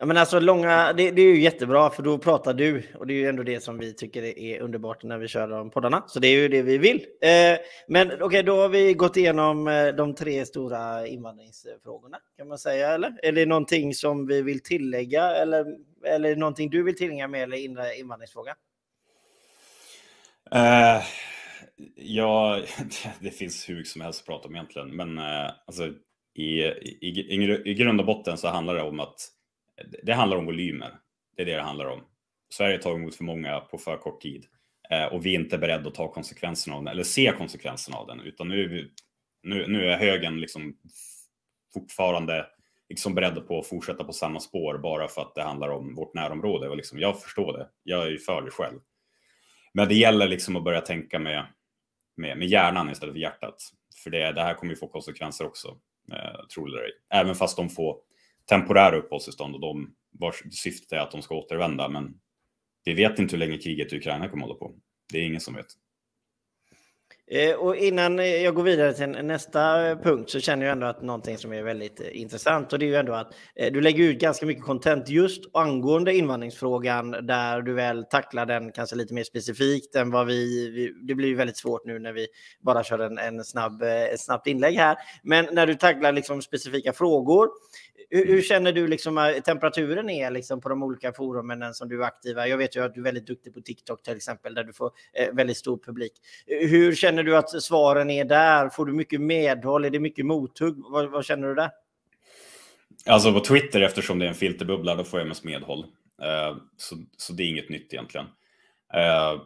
[0.00, 3.12] Ja, men alltså långa, det, det, är ju jättebra för då pratar du och det
[3.12, 6.04] är ju ändå det som vi tycker är underbart när vi kör de poddarna.
[6.06, 7.06] Så det är ju det vi vill.
[7.22, 7.58] Eh,
[7.88, 12.58] men okej, okay, då har vi gått igenom eh, de tre stora invandringsfrågorna kan man
[12.58, 13.18] säga, eller?
[13.22, 15.66] Är det någonting som vi vill tillägga eller,
[16.06, 18.54] eller någonting du vill tillägga med eller invandringsfråga?
[20.54, 21.02] Uh,
[21.96, 22.60] ja,
[23.20, 25.92] det finns hur mycket som helst att prata om egentligen, men uh, alltså,
[26.34, 29.36] i, i, i, i grund och botten så handlar det om att
[30.02, 30.98] det handlar om volymer.
[31.36, 32.00] Det är det det handlar om.
[32.50, 34.46] Sverige tar emot för många på för kort tid
[34.90, 38.06] eh, och vi är inte beredda att ta konsekvenserna av den eller se konsekvenserna av
[38.06, 38.90] den, utan nu är, vi,
[39.42, 40.76] nu, nu är högen liksom
[41.74, 42.46] fortfarande
[42.90, 46.14] liksom beredda på att fortsätta på samma spår bara för att det handlar om vårt
[46.14, 46.68] närområde.
[46.68, 47.68] Och liksom, jag förstår det.
[47.82, 48.78] Jag är ju för det själv.
[49.72, 51.46] Men det gäller liksom att börja tänka med,
[52.16, 53.70] med, med hjärnan istället för hjärtat.
[53.96, 55.68] För det, det här kommer ju få konsekvenser också,
[56.12, 57.20] eh, tror jag.
[57.20, 57.96] Även fast de får
[58.50, 61.88] temporära uppehållstillstånd och de vars syfte är att de ska återvända.
[61.88, 62.14] Men
[62.84, 64.74] vi vet inte hur länge kriget i Ukraina kommer att hålla på.
[65.12, 65.66] Det är ingen som vet.
[67.32, 69.60] Eh, och innan jag går vidare till nästa
[69.96, 72.88] punkt så känner jag ändå att någonting som är väldigt eh, intressant och det är
[72.88, 77.74] ju ändå att eh, du lägger ut ganska mycket content just angående invandringsfrågan där du
[77.74, 81.56] väl tacklar den kanske lite mer specifikt än vad vi, vi det blir ju väldigt
[81.56, 82.26] svårt nu när vi
[82.60, 84.96] bara kör en, en snabb, ett snabbt inlägg här.
[85.22, 87.48] Men när du tacklar liksom specifika frågor
[88.10, 92.02] hur, hur, känner du liksom att temperaturen är liksom på de olika forumen som du
[92.02, 92.48] är aktiva?
[92.48, 94.90] Jag vet ju att du är väldigt duktig på TikTok till exempel, där du får
[95.12, 96.12] eh, väldigt stor publik.
[96.46, 98.68] Hur känner du att svaren är där?
[98.68, 99.84] Får du mycket medhåll?
[99.84, 100.74] Är det mycket mothugg?
[100.78, 101.70] Vad, vad känner du där?
[103.06, 105.86] Alltså på Twitter, eftersom det är en filterbubbla, då får jag mest medhåll.
[106.22, 108.26] Eh, så, så det är inget nytt egentligen.
[108.94, 109.42] Eh,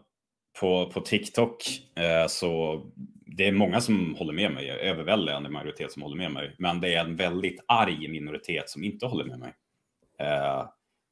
[0.60, 1.64] på, på TikTok
[1.96, 2.82] eh, så
[3.26, 6.94] det är många som håller med mig, överväldigande majoritet som håller med mig, men det
[6.94, 9.52] är en väldigt arg minoritet som inte håller med mig.
[10.18, 10.66] Eh,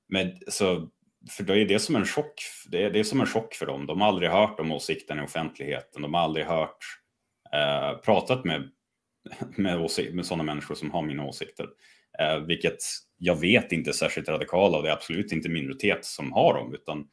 [0.09, 0.88] men så,
[1.31, 2.42] för då är det som en chock.
[2.68, 3.87] Det är, det är som en chock för dem.
[3.87, 6.02] De har aldrig hört om åsikten i offentligheten.
[6.02, 6.78] De har aldrig hört,
[7.52, 8.70] eh, pratat med,
[9.57, 11.66] med, med sådana människor som har mina åsikter.
[12.18, 12.78] Eh, vilket
[13.18, 16.74] jag vet inte är särskilt radikala och det är absolut inte minoritet som har dem,
[16.74, 17.09] utan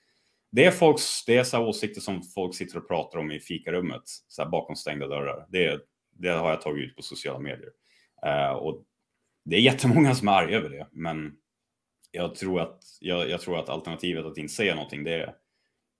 [0.51, 4.01] det är, folks, det är så åsikter som folk sitter och pratar om i fikarummet,
[4.05, 5.45] så bakom stängda dörrar.
[5.49, 5.81] Det,
[6.11, 7.71] det har jag tagit ut på sociala medier.
[8.25, 8.83] Uh, och
[9.45, 11.33] det är jättemånga som är arga över det, men
[12.11, 15.35] jag tror att, jag, jag, tror att alternativet att inte säga någonting, det,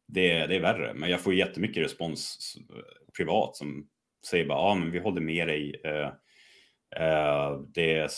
[0.08, 0.94] det, det är värre.
[0.94, 2.56] Men jag får jättemycket respons
[3.18, 3.88] privat som
[4.30, 5.82] säger bara, ja ah, men vi håller med dig.
[5.86, 6.08] Uh,
[7.02, 8.10] uh, det är,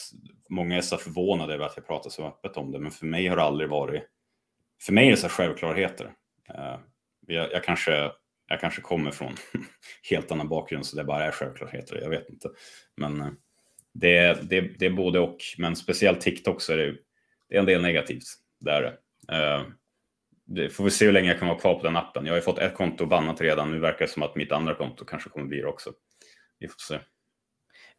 [0.50, 3.28] många är så förvånade över att jag pratar så öppet om det, men för mig
[3.28, 4.04] har det aldrig varit
[4.82, 6.14] för mig är det så självklarheter.
[6.56, 6.80] Eh,
[7.28, 8.12] jag, jag, kanske,
[8.48, 9.36] jag kanske kommer från
[10.10, 12.50] helt annan bakgrund så det bara är självklarheter, jag vet inte.
[12.98, 13.30] Men eh,
[13.94, 16.96] det, det, det är både och, men speciellt TikTok så är det,
[17.50, 18.24] det är en del negativt.
[18.60, 18.84] Där.
[19.32, 19.64] Eh,
[20.46, 22.26] det får vi se hur länge jag kan vara kvar på den appen.
[22.26, 24.76] Jag har ju fått ett konto bannat redan, nu verkar det som att mitt andra
[24.76, 25.92] konto kanske kommer bli det också.
[26.60, 27.00] Vi får se.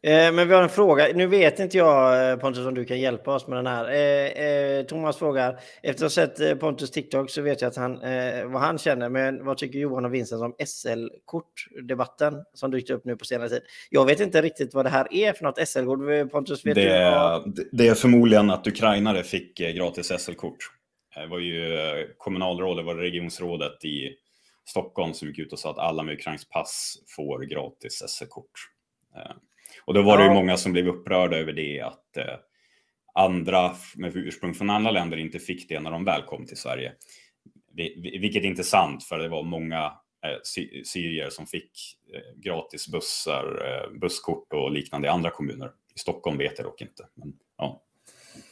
[0.05, 1.07] Eh, men vi har en fråga.
[1.15, 3.91] Nu vet inte jag eh, Pontus om du kan hjälpa oss med den här.
[4.79, 7.99] Eh, Thomas frågar, efter att ha sett Pontus TikTok så vet jag att han,
[8.51, 9.09] vad han känner.
[9.09, 13.61] Men vad tycker Johan och Vincent om SL-kortdebatten som dykt upp nu på senare tid?
[13.89, 16.31] Jag vet inte riktigt vad det här är för något SL-kort.
[16.31, 17.11] Pontus, vet det, du?
[17.15, 17.59] Vad...
[17.71, 20.57] Det är förmodligen att ukrainare fick gratis SL-kort.
[21.15, 21.77] Det var ju
[22.17, 24.15] kommunalrådet, var regionsrådet i
[24.65, 28.69] Stockholm som gick ut och sa att alla med ukrainskt pass får gratis SL-kort.
[29.85, 32.35] Och då var det ju många som blev upprörda över det att eh,
[33.13, 36.93] andra med ursprung från andra länder inte fick det när de väl kom till Sverige.
[38.21, 39.85] Vilket inte är sant, för det var många
[40.25, 40.37] eh,
[40.83, 41.71] syrier som fick
[42.13, 45.71] eh, gratis bussar, eh, busskort och liknande i andra kommuner.
[45.95, 47.07] I Stockholm vet jag dock inte.
[47.13, 47.83] Men, ja.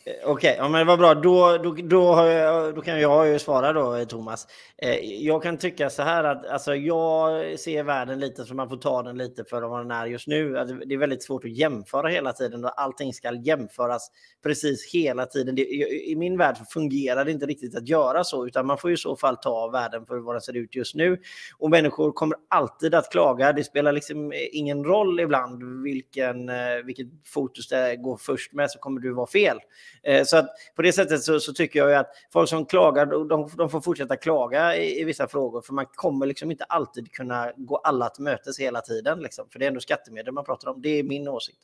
[0.06, 1.14] Eh, okej, okay, ja, men vad bra.
[1.14, 4.48] Då, då, då, jag, då, kan jag ju svara då, eh, Thomas.
[4.78, 8.78] Eh, jag kan tycka så här att alltså, jag ser världen lite som man får
[8.78, 10.58] ta den lite för vad den är just nu.
[10.58, 14.12] Alltså, det är väldigt svårt att jämföra hela tiden och allting ska jämföras
[14.44, 15.56] precis hela tiden.
[15.56, 15.62] Det,
[16.10, 19.16] I min värld fungerar det inte riktigt att göra så, utan man får i så
[19.16, 21.22] fall ta världen för vad den ser ut just nu.
[21.58, 23.54] Och människor kommer alltid att klaga.
[23.54, 26.52] Det spelar liksom eh, ingen roll ibland vilken,
[26.86, 29.58] vilket fokus det går först med så kommer du vara fel.
[30.04, 33.50] Eh, så att på det sättet så, så, tycker jag att folk som klagar, de,
[33.58, 37.52] de får fortsätta klaga i, i, vissa frågor, för man kommer liksom inte alltid kunna
[37.56, 40.82] gå alla till mötes hela tiden, liksom, för det är ändå skattemedel man pratar om.
[40.82, 41.60] Det är min åsikt.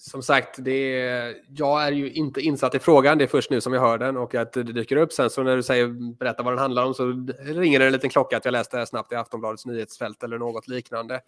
[0.00, 3.18] Som sagt, det är, jag är ju inte insatt i frågan.
[3.18, 5.12] Det är först nu som jag hör den och att det dyker upp.
[5.12, 8.10] Sen så när du säger berätta vad den handlar om så ringer det en liten
[8.10, 11.20] klocka att jag läste det snabbt i Aftonbladets nyhetsfält eller något liknande.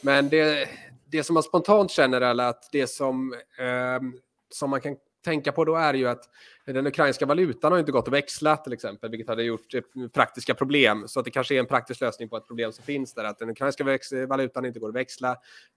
[0.00, 0.68] Men det,
[1.10, 4.00] det som man spontant känner är att det som eh,
[4.50, 6.24] som man kan tänka på då är ju att
[6.66, 9.80] den ukrainska valutan har inte gått att växla till exempel, vilket hade gjort eh,
[10.14, 11.08] praktiska problem.
[11.08, 13.38] Så att det kanske är en praktisk lösning på ett problem som finns där, att
[13.38, 13.84] den ukrainska
[14.28, 15.28] valutan inte går att växla.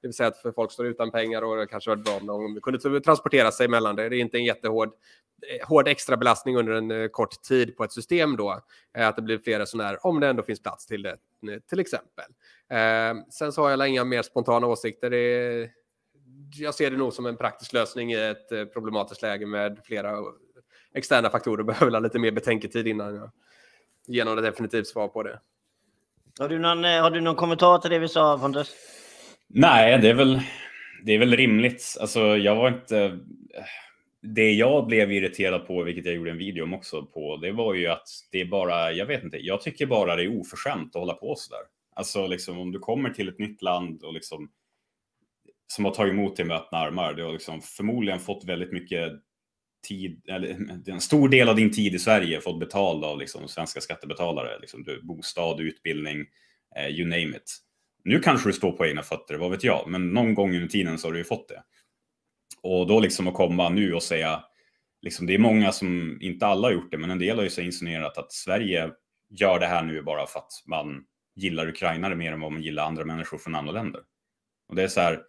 [0.01, 2.53] Det vill säga att för folk står utan pengar och det kanske var bra om
[2.53, 4.09] de kunde transportera sig mellan det.
[4.09, 7.83] Det är inte en jättehård eh, hård extra belastning under en eh, kort tid på
[7.83, 8.61] ett system då.
[8.97, 11.17] Att det blir fler resenärer om det ändå finns plats till det,
[11.69, 12.25] till exempel.
[13.31, 15.09] sen så har jag inga mer spontana åsikter.
[15.09, 15.69] Det
[16.55, 20.17] jag ser det nog som en praktisk lösning i ett eh, problematiskt läge med flera
[20.93, 21.63] externa faktorer.
[21.63, 23.31] Behöver ha lite mer betänketid innan jag
[24.07, 25.39] ger något definitivt svar på det.
[26.39, 28.75] Har du någon, eh, har du någon kommentar till det vi sa, Pontus?
[29.47, 30.41] Nej, det är väl,
[31.03, 31.97] det är väl rimligt.
[32.01, 33.19] Alltså, jag var inte...
[34.21, 37.73] Det jag blev irriterad på, vilket jag gjorde en video om också på, det var
[37.73, 40.99] ju att det är bara, jag vet inte, jag tycker bara det är oförskämt att
[40.99, 41.61] hålla på sådär.
[41.93, 44.49] Alltså liksom om du kommer till ett nytt land och liksom
[45.73, 47.13] som har tagit emot dig med öppna armar.
[47.13, 49.11] Du har liksom förmodligen fått väldigt mycket
[49.87, 53.81] tid, eller en stor del av din tid i Sverige fått betald av liksom svenska
[53.81, 54.59] skattebetalare.
[54.59, 56.25] Liksom du, bostad, utbildning,
[56.75, 57.57] eh, you name it.
[58.03, 60.97] Nu kanske du står på egna fötter, vad vet jag, men någon gång under tiden
[60.97, 61.63] så har du ju fått det.
[62.61, 64.43] Och då liksom att komma nu och säga,
[65.01, 67.49] liksom det är många som, inte alla har gjort det, men en del har ju
[67.49, 68.89] så insinuerat att Sverige
[69.29, 71.03] gör det här nu bara för att man
[71.35, 74.01] gillar ukrainare mer än vad man gillar andra människor från andra länder.
[74.67, 75.19] Och det är så här,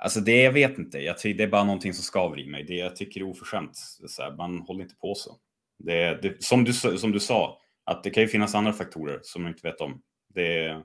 [0.00, 0.98] Alltså det, jag vet inte.
[0.98, 2.64] Jag tycker det är bara någonting som skaver i mig.
[2.64, 3.76] Det jag tycker är oförskämt.
[4.06, 5.36] Så här, man håller inte på så.
[5.78, 9.42] Det, det, som, du, som du sa, att det kan ju finnas andra faktorer som
[9.42, 10.02] man inte vet om.
[10.34, 10.82] Det,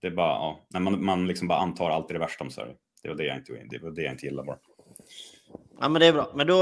[0.00, 2.74] det är bara, ja, när man, man liksom bara antar alltid det värsta om Sverige.
[3.02, 4.58] Det var det jag inte, det var det jag inte gillar bara.
[5.82, 6.30] Ja, men det är bra.
[6.34, 6.56] Men då,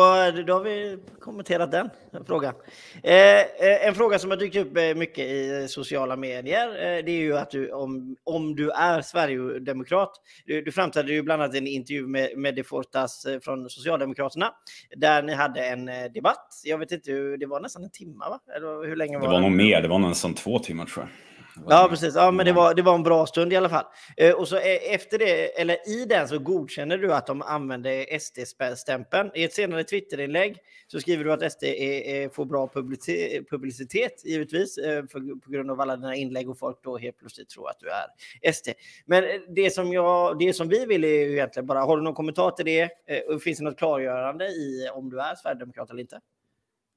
[0.46, 1.90] då har vi kommenterat den
[2.26, 2.54] frågan.
[3.02, 7.10] Eh, eh, en fråga som har dykt upp eh, mycket i sociala medier, eh, det
[7.10, 10.12] är ju att du, om, om du är Sverigedemokrat,
[10.46, 13.70] du, du framträdde ju bland annat i en intervju med, med De Fortas eh, från
[13.70, 14.52] Socialdemokraterna,
[14.96, 16.60] där ni hade en debatt.
[16.64, 18.40] Jag vet inte, det var nästan en timme, va?
[18.56, 19.32] Eller hur länge var det?
[19.32, 21.29] var nog mer, det var nästan två timmar tror jag.
[21.68, 22.14] Ja, precis.
[22.14, 23.84] Ja, men det var, det var en bra stund i alla fall.
[24.16, 28.18] Eh, och så eh, efter det, eller i den, så godkänner du att de använder
[28.18, 29.30] SD-stämpeln.
[29.34, 32.68] I ett senare Twitterinlägg så skriver du att SD är, är, får bra
[33.50, 37.48] publicitet, givetvis, eh, för, på grund av alla dina inlägg och folk då helt plötsligt
[37.48, 38.68] tror att du är SD.
[39.06, 42.14] Men det som, jag, det som vi vill är ju egentligen bara, har du någon
[42.14, 42.90] kommentar till det?
[43.28, 46.20] Och finns det något klargörande i om du är sverigedemokrat eller inte?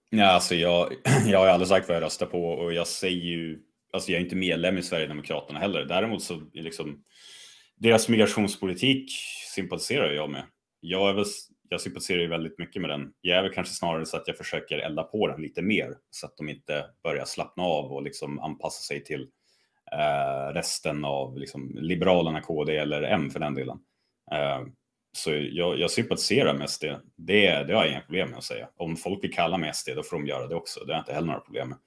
[0.10, 0.93] Ja, alltså jag,
[1.26, 3.60] jag har aldrig sagt vad jag röstar på och jag säger ju
[3.93, 5.86] alltså jag är inte medlem i Sverigedemokraterna heller.
[5.86, 7.03] Däremot så är liksom
[7.75, 9.12] deras migrationspolitik
[9.56, 10.43] sympatiserar jag med.
[10.79, 11.25] Jag, är väl,
[11.69, 13.13] jag sympatiserar ju väldigt mycket med den.
[13.21, 16.25] Jag är väl kanske snarare så att jag försöker elda på den lite mer så
[16.25, 19.27] att de inte börjar slappna av och liksom anpassa sig till
[19.91, 23.77] eh, resten av liksom, Liberalerna, KD eller M för den delen.
[24.32, 24.62] Eh,
[25.17, 26.84] så jag, jag sympatiserar med SD.
[27.15, 28.69] Det, det har jag inga problem med att säga.
[28.77, 30.79] Om folk vill kalla mig SD, då får de göra det också.
[30.79, 31.77] Det har jag inte heller några problem med.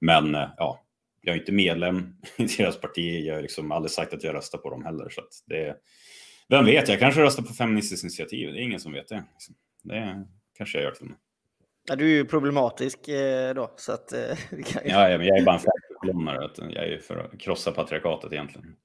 [0.00, 0.83] Men eh, ja,
[1.24, 3.24] jag är inte medlem i deras parti.
[3.26, 5.08] Jag har liksom aldrig sagt att jag röstar på dem heller.
[5.08, 5.76] Så det,
[6.48, 8.52] vem vet, jag kanske röstar på Feministiskt initiativ.
[8.52, 9.24] Det är ingen som vet det.
[9.32, 9.54] Liksom.
[9.82, 11.18] Det kanske jag gör till och med.
[11.88, 13.74] Ja, du är ju problematisk eh, då.
[13.76, 14.82] Så att, eh, kan...
[14.84, 16.50] ja, jag är bara en färgkolonnare.
[16.56, 18.76] Jag är för att krossa patriarkatet egentligen.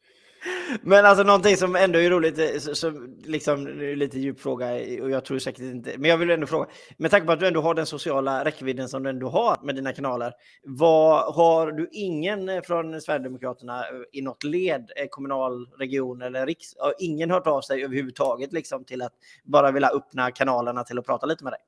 [0.81, 5.09] Men alltså någonting som ändå är roligt, eh, som liksom lite djup fråga eh, och
[5.09, 6.67] jag tror säkert inte, men jag vill ändå fråga.
[6.97, 9.75] Med tanke på att du ändå har den sociala räckvidden som du ändå har med
[9.75, 10.33] dina kanaler.
[10.63, 16.93] Vad, har du ingen eh, från Sverigedemokraterna i något led, kommunal, region eller riks, har
[16.99, 21.25] ingen hört av sig överhuvudtaget liksom till att bara vilja öppna kanalerna till att prata
[21.25, 21.59] lite med dig?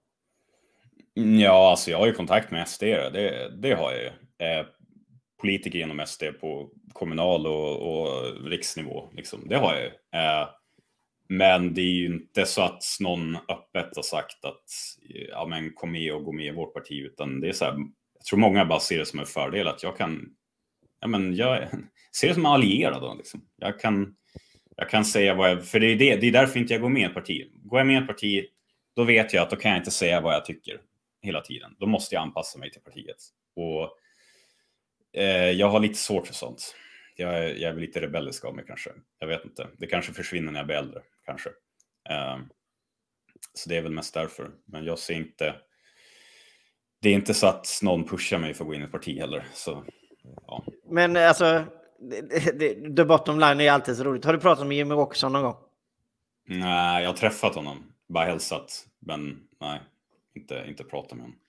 [1.17, 4.07] Mm, ja, alltså jag har ju kontakt med SD, det, det har jag ju.
[4.07, 4.65] Eh,
[5.41, 9.09] politiker inom SD på kommunal och, och riksnivå.
[9.13, 9.47] Liksom.
[9.49, 10.19] Det har jag ju.
[10.19, 10.49] Eh,
[11.29, 14.63] men det är ju inte så att någon öppet har sagt att
[15.15, 17.65] eh, ja, men kom med och gå med i vårt parti, utan det är så
[17.65, 17.73] här.
[18.17, 20.29] Jag tror många bara ser det som en fördel att jag kan.
[20.99, 21.67] Ja, men jag
[22.15, 23.17] ser det som en allierad.
[23.17, 23.41] Liksom.
[23.57, 24.15] Jag kan.
[24.75, 26.89] Jag kan säga vad jag, för det är, det, det är därför inte jag går
[26.89, 27.51] med i ett parti.
[27.53, 28.45] Går jag med i ett parti,
[28.95, 30.81] då vet jag att då kan jag inte säga vad jag tycker
[31.21, 31.75] hela tiden.
[31.79, 33.17] Då måste jag anpassa mig till partiet.
[33.55, 33.97] Och
[35.13, 36.75] eh, jag har lite svårt för sånt.
[37.15, 38.89] Jag är, jag är lite rebellisk av mig kanske.
[39.19, 39.67] Jag vet inte.
[39.77, 41.49] Det kanske försvinner när jag blir äldre, kanske.
[42.09, 42.37] Eh,
[43.53, 44.51] så det är väl mest därför.
[44.65, 45.55] Men jag ser inte.
[47.01, 49.19] Det är inte så att någon pushar mig för att gå in i ett parti
[49.19, 49.47] heller.
[49.53, 49.83] Så,
[50.47, 50.65] ja.
[50.89, 51.65] Men alltså,
[52.97, 54.25] the bottom line är alltid så roligt.
[54.25, 55.55] Har du pratat med Jimmy Åkesson någon gång?
[56.47, 57.93] Nej, jag har träffat honom.
[58.07, 58.87] Bara hälsat.
[58.99, 59.81] Men nej,
[60.35, 61.39] inte, inte pratat med honom.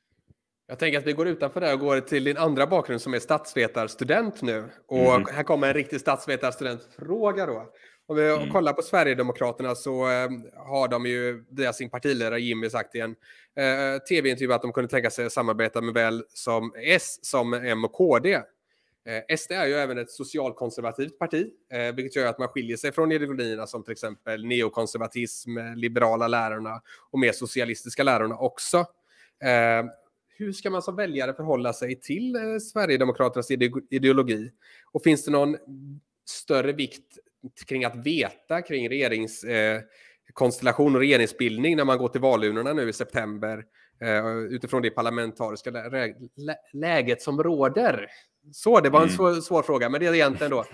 [0.67, 3.19] Jag tänker att vi går utanför det och går till din andra bakgrund som är
[3.19, 4.65] statsvetarstudent nu.
[4.87, 5.27] Och mm.
[5.35, 7.73] här kommer en riktig statsvetarstudentfråga då.
[8.07, 8.51] Om vi mm.
[8.51, 13.11] kollar på Sverigedemokraterna så äh, har de ju via sin partiledare Jimmy sagt i en
[13.57, 17.85] äh, tv-intervju att de kunde tänka sig att samarbeta med väl som S som M
[17.85, 18.35] och KD.
[19.05, 22.93] Eh, SD är ju även ett socialkonservativt parti, eh, vilket gör att man skiljer sig
[22.93, 28.79] från ideologierna som till exempel neokonservatism, liberala lärarna och mer socialistiska lärarna också.
[29.45, 29.85] Eh,
[30.35, 33.51] hur ska man som väljare förhålla sig till eh, Sverigedemokraternas
[33.91, 34.53] ideologi?
[34.93, 35.57] Och finns det någon
[36.25, 37.19] större vikt
[37.67, 42.93] kring att veta kring regeringskonstellation eh, och regeringsbildning när man går till valurnorna nu i
[42.93, 43.65] september
[44.01, 48.11] eh, utifrån det parlamentariska lä lä läget som råder?
[48.53, 49.17] Så, det var en mm.
[49.17, 50.65] svår, svår, fråga, men det är egentligen då.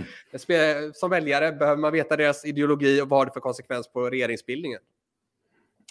[0.94, 4.80] Som väljare behöver man veta deras ideologi och vad det för konsekvens på regeringsbildningen?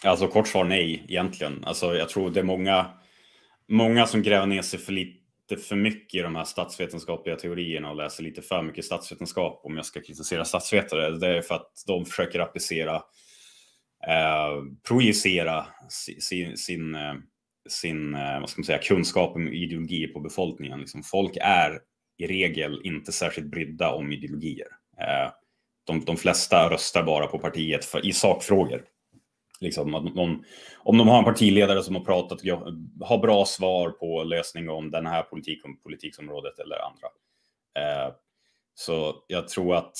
[0.04, 1.64] Alltså kort svar nej, egentligen.
[1.66, 2.86] Alltså jag tror det är många
[3.68, 7.96] många som gräver ner sig för lite för mycket i de här statsvetenskapliga teorierna och
[7.96, 11.18] läser lite för mycket statsvetenskap om jag ska kritisera statsvetare.
[11.18, 12.94] Det är för att de försöker applicera,
[14.08, 15.66] eh, projicera
[16.20, 16.96] sin, eh, sin,
[17.68, 20.80] sin vad ska man säga, kunskap om ideologi på befolkningen.
[20.80, 21.78] Liksom, folk är
[22.18, 24.68] i regel inte särskilt brydda om ideologier.
[25.00, 25.30] Eh,
[25.86, 28.84] de, de flesta röstar bara på partiet för, i sakfrågor.
[29.60, 30.44] Liksom, om, de,
[30.78, 32.40] om de har en partiledare som har pratat,
[33.00, 37.08] har bra svar på lösning om den här politik, om politikområdet eller andra.
[37.78, 38.14] Eh,
[38.74, 39.96] så jag tror att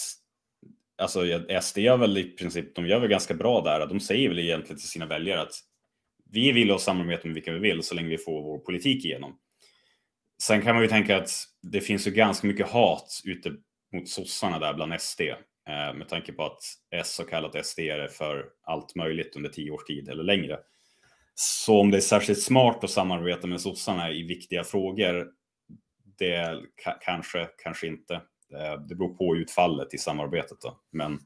[1.02, 1.20] alltså,
[1.62, 3.86] SD gör väl i princip, de gör väl ganska bra där.
[3.86, 5.54] De säger väl egentligen till sina väljare att
[6.30, 9.38] vi vill ha samarbete med vilka vi vill så länge vi får vår politik igenom.
[10.42, 11.30] Sen kan man ju tänka att
[11.62, 13.52] det finns ju ganska mycket hat ute
[13.92, 15.20] mot sossarna där bland SD.
[15.68, 19.84] Eh, med tanke på att S har kallat SD för allt möjligt under tio års
[19.84, 20.58] tid eller längre.
[21.34, 25.28] Så om det är särskilt smart att samarbeta med sossarna i viktiga frågor,
[26.18, 26.60] det
[27.00, 28.14] kanske, kanske inte.
[28.54, 30.60] Eh, det beror på utfallet i samarbetet.
[30.60, 30.80] Då.
[30.90, 31.18] Men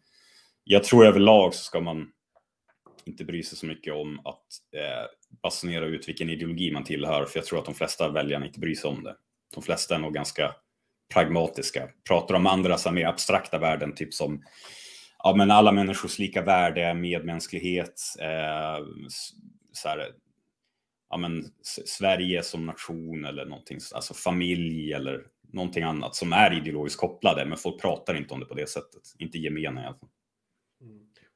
[0.65, 2.13] jag tror överlag så ska man
[3.05, 7.39] inte bry sig så mycket om att eh, basunera ut vilken ideologi man tillhör, för
[7.39, 9.17] jag tror att de flesta väljarna inte bryr sig om det.
[9.55, 10.55] De flesta är nog ganska
[11.13, 14.43] pragmatiska, pratar om andra som mer abstrakta värden, typ som
[15.19, 18.85] ja, men alla människors lika värde, medmänsklighet, eh,
[19.73, 20.09] så här,
[21.11, 21.45] ja, men
[21.87, 27.59] Sverige som nation eller någonting, alltså familj eller någonting annat som är ideologiskt kopplade, men
[27.59, 30.09] folk pratar inte om det på det sättet, inte gemene i alla fall.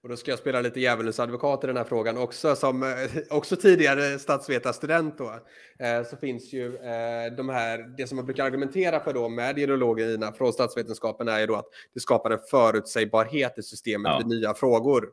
[0.07, 2.57] Och då ska jag spela lite djävulens advokat i den här frågan också.
[2.57, 2.88] Som eh,
[3.31, 5.40] också tidigare statsvetarstudent då,
[5.79, 9.59] eh, så finns ju eh, de här, det som man brukar argumentera för då med
[9.59, 14.19] ideologierna från statsvetenskapen är ju då att det skapar en förutsägbarhet i systemet ja.
[14.19, 15.09] vid nya frågor.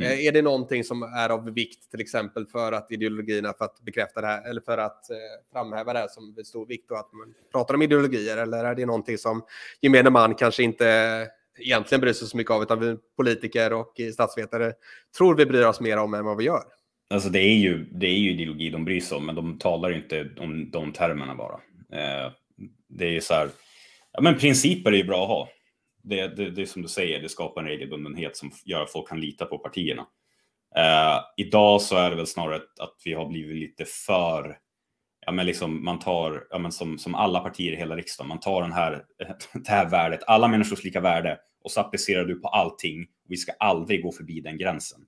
[0.00, 0.18] Mm.
[0.18, 4.20] Är det någonting som är av vikt till exempel för att ideologierna, för att bekräfta
[4.20, 5.04] det här, eller för att
[5.52, 8.86] framhäva det här som stor vikt då att man pratar om ideologier, eller är det
[8.86, 9.44] någonting som
[9.80, 10.86] gemene man kanske inte
[11.58, 14.72] egentligen bryr sig så mycket av, utan vi politiker och statsvetare
[15.18, 16.62] tror vi bryr oss mer om än vad vi gör.
[17.10, 19.92] Alltså det är ju, det är ju ideologi de bryr sig om, men de talar
[19.92, 21.54] inte om de termerna bara.
[22.00, 22.32] Eh,
[22.88, 23.48] det är ju så här,
[24.12, 25.48] ja men principer är ju bra att ha.
[26.02, 29.08] Det, det, det är som du säger, det skapar en regelbundenhet som gör att folk
[29.08, 30.06] kan lita på partierna.
[30.76, 34.58] Eh, idag så är det väl snarare att vi har blivit lite för
[35.26, 38.40] ja, men liksom man tar, ja, men som, som alla partier i hela riksdagen, man
[38.40, 39.04] tar den här,
[39.54, 43.06] det här värdet, alla människors lika värde och så applicerar du på allting.
[43.28, 45.00] Vi ska aldrig gå förbi den gränsen.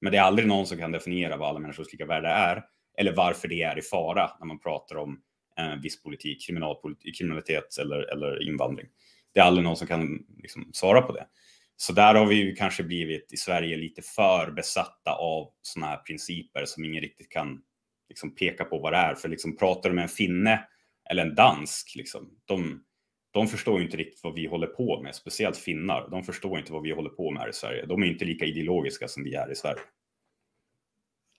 [0.00, 2.64] Men det är aldrig någon som kan definiera vad alla människors lika värde är
[2.98, 5.20] eller varför det är i fara när man pratar om
[5.56, 8.86] en eh, viss politik, kriminalpolitik, kriminalitet eller, eller invandring.
[9.34, 11.26] Det är aldrig någon som kan liksom, svara på det.
[11.76, 15.96] Så där har vi ju kanske blivit i Sverige lite för besatta av sådana här
[15.96, 17.62] principer som ingen riktigt kan
[18.10, 19.14] liksom peka på vad det är.
[19.14, 20.66] För liksom pratar du med en finne
[21.10, 22.84] eller en dansk, liksom, de,
[23.30, 26.10] de förstår ju inte riktigt vad vi håller på med, speciellt finnar.
[26.10, 27.86] De förstår inte vad vi håller på med här i Sverige.
[27.86, 29.80] De är inte lika ideologiska som vi är i Sverige.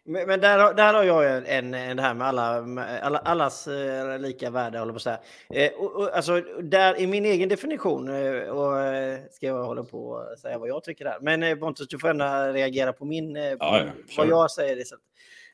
[0.06, 2.64] Men, men där, där har jag en, en det här med alla,
[3.02, 5.20] alla allas eh, lika värde, håller på att säga.
[5.54, 9.84] Eh, och, och, alltså, där i min egen definition, eh, och eh, ska jag hålla
[9.84, 11.18] på och säga vad jag tycker där.
[11.22, 14.84] Men Pontus, du får ändå reagera på min, på ja, ja, vad jag säger.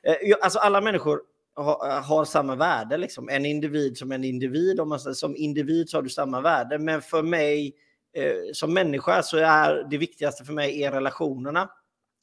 [0.02, 1.20] Eh, alltså alla människor
[1.54, 2.96] har, eh, har, samma värde.
[2.96, 3.28] Liksom.
[3.28, 4.80] En individ som en individ.
[4.80, 6.78] Om man, som individ så har du samma värde.
[6.78, 7.74] Men för mig
[8.16, 11.70] eh, som människa så är det viktigaste för mig är relationerna.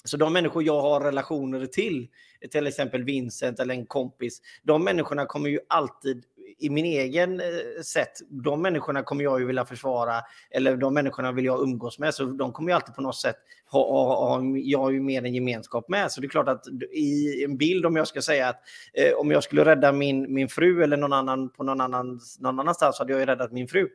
[0.03, 2.07] Så de människor jag har relationer till,
[2.51, 6.25] till exempel Vincent eller en kompis, de människorna kommer ju alltid
[6.59, 7.45] i min egen eh,
[7.83, 12.13] sätt, de människorna kommer jag ju vilja försvara eller de människorna vill jag umgås med.
[12.13, 13.35] Så de kommer ju alltid på något sätt
[13.71, 16.11] ha, ha, ha jag har ju mer en gemenskap med.
[16.11, 18.61] Så det är klart att i en bild om jag ska säga att
[18.93, 22.59] eh, om jag skulle rädda min, min fru eller någon annan på någon, annan, någon
[22.59, 23.87] annanstans så hade jag ju räddat min fru.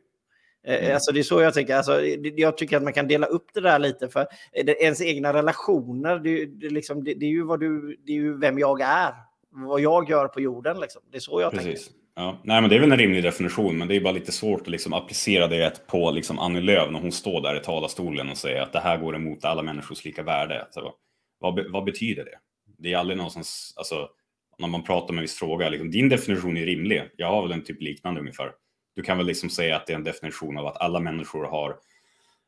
[0.63, 0.93] Eh, mm.
[0.93, 1.75] Alltså det är så jag tänker.
[1.75, 4.09] Alltså, jag tycker att man kan dela upp det där lite.
[4.09, 8.15] För ens egna relationer, det, det, liksom, det, det är, ju vad du, det är
[8.15, 9.13] ju vem jag är.
[9.53, 10.79] Vad jag gör på jorden.
[10.79, 11.01] Liksom.
[11.11, 11.85] Det är så jag Precis.
[11.85, 12.00] tänker.
[12.21, 14.61] Ja, nej, men det är väl en rimlig definition, men det är bara lite svårt
[14.61, 18.37] att liksom applicera det på liksom Annie Lööf när hon står där i talarstolen och
[18.37, 20.61] säger att det här går emot alla människors lika värde.
[20.61, 20.93] Alltså,
[21.39, 22.37] vad, vad betyder det?
[22.77, 24.09] Det är aldrig någonstans, alltså,
[24.57, 27.03] när man pratar om en viss fråga, liksom, din definition är rimlig.
[27.17, 28.51] Jag har väl en typ liknande ungefär.
[28.95, 31.75] Du kan väl liksom säga att det är en definition av att alla människor har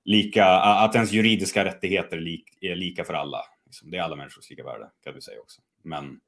[0.05, 2.17] lika, att ens juridiska rättigheter
[2.61, 3.39] är lika för alla.
[3.65, 5.61] Liksom, det är alla människors lika värde, kan vi säga också.
[5.83, 6.19] Men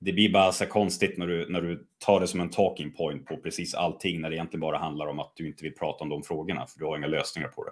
[0.00, 3.26] det blir bara så konstigt när du, när du tar det som en talking point
[3.26, 6.08] på precis allting när det egentligen bara handlar om att du inte vill prata om
[6.08, 7.70] de frågorna för du har inga lösningar på det.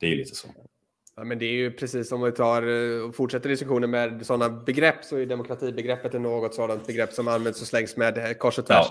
[0.00, 0.48] Det är ju lite så.
[1.16, 4.48] Ja, men det är ju precis om vi tar eh, och fortsätter diskussionen med sådana
[4.48, 8.86] begrepp så är demokratibegreppet något sådant begrepp som används och slängs med kors och tvärs.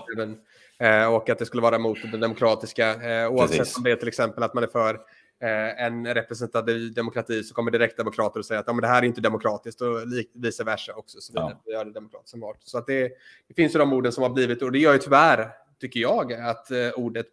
[0.78, 0.86] Ja.
[0.86, 3.76] Eh, och att det skulle vara mot det demokratiska eh, oavsett precis.
[3.76, 5.00] om det är till exempel att man är för
[5.42, 9.06] Eh, en representativ demokrati så kommer direktdemokrater att säga att ja, men det här är
[9.06, 9.98] inte demokratiskt och
[10.32, 11.20] vice versa också.
[11.20, 11.60] Så ja.
[11.66, 13.12] vi gör det demokratiskt som Så att det,
[13.48, 15.50] det, finns ju de orden som har blivit och det gör ju tyvärr,
[15.80, 17.26] tycker jag, att eh, ordet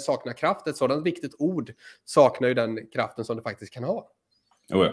[0.00, 0.66] saknar kraft.
[0.66, 1.72] Ett sådant viktigt ord
[2.04, 4.10] saknar ju den kraften som det faktiskt kan ha.
[4.72, 4.92] Oh ja.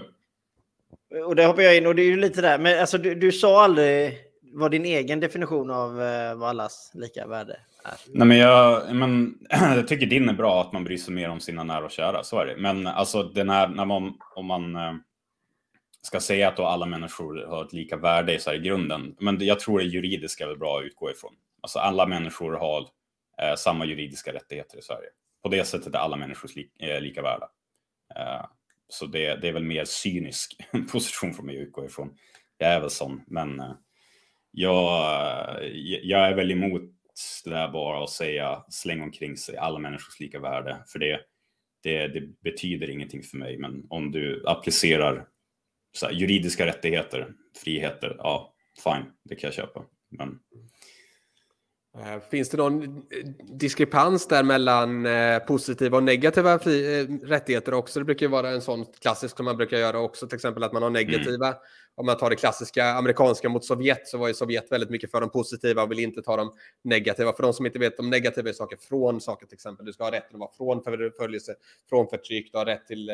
[1.25, 3.31] Och det hoppar jag in och det är ju lite där, men alltså du, du
[3.31, 4.17] sa aldrig
[4.53, 7.59] vad din egen definition av eh, allas lika värde
[8.07, 11.39] Nej, men jag, men, jag tycker din är bra, att man bryr sig mer om
[11.39, 12.23] sina nära och kära.
[12.23, 12.57] Så är det.
[12.57, 14.93] Men alltså, den här, när man, om man eh,
[16.01, 19.15] ska säga att då alla människor har ett lika värde så här i grunden.
[19.19, 21.33] Men jag tror det juridiska är väl bra att utgå ifrån.
[21.61, 22.81] Alltså alla människor har
[23.41, 25.09] eh, samma juridiska rättigheter i Sverige.
[25.43, 27.49] På det sättet är alla människor li, eh, lika värda.
[28.15, 28.45] Eh,
[28.89, 30.57] så det, det, är väl mer cynisk
[30.91, 32.17] position för mig att utgå ifrån.
[32.57, 33.73] Jag är väl sån, men eh,
[34.51, 35.69] jag, eh,
[36.03, 36.81] jag är väl emot
[37.43, 40.83] det där bara att säga släng omkring sig alla människors lika värde.
[40.87, 41.19] För det,
[41.83, 43.57] det, det betyder ingenting för mig.
[43.57, 45.27] Men om du applicerar
[46.01, 49.85] här, juridiska rättigheter, friheter, ja, fine, det kan jag köpa.
[50.09, 50.39] Men
[52.31, 52.89] finns det någon eh,
[53.43, 56.57] diskrepans där mellan eh, positiva och negativa
[57.23, 57.99] rättigheter också?
[57.99, 60.73] Det brukar ju vara en sån klassisk som man brukar göra också, till exempel att
[60.73, 61.47] man har negativa.
[61.47, 61.59] Mm.
[61.95, 65.21] Om man tar det klassiska amerikanska mot Sovjet så var ju Sovjet väldigt mycket för
[65.21, 67.33] de positiva och vill inte ta de negativa.
[67.33, 69.85] För de som inte vet, de negativa är saker från saker till exempel.
[69.85, 71.55] Du ska ha rätten att vara från förföljelse,
[71.89, 73.11] från förtryck, du har rätt till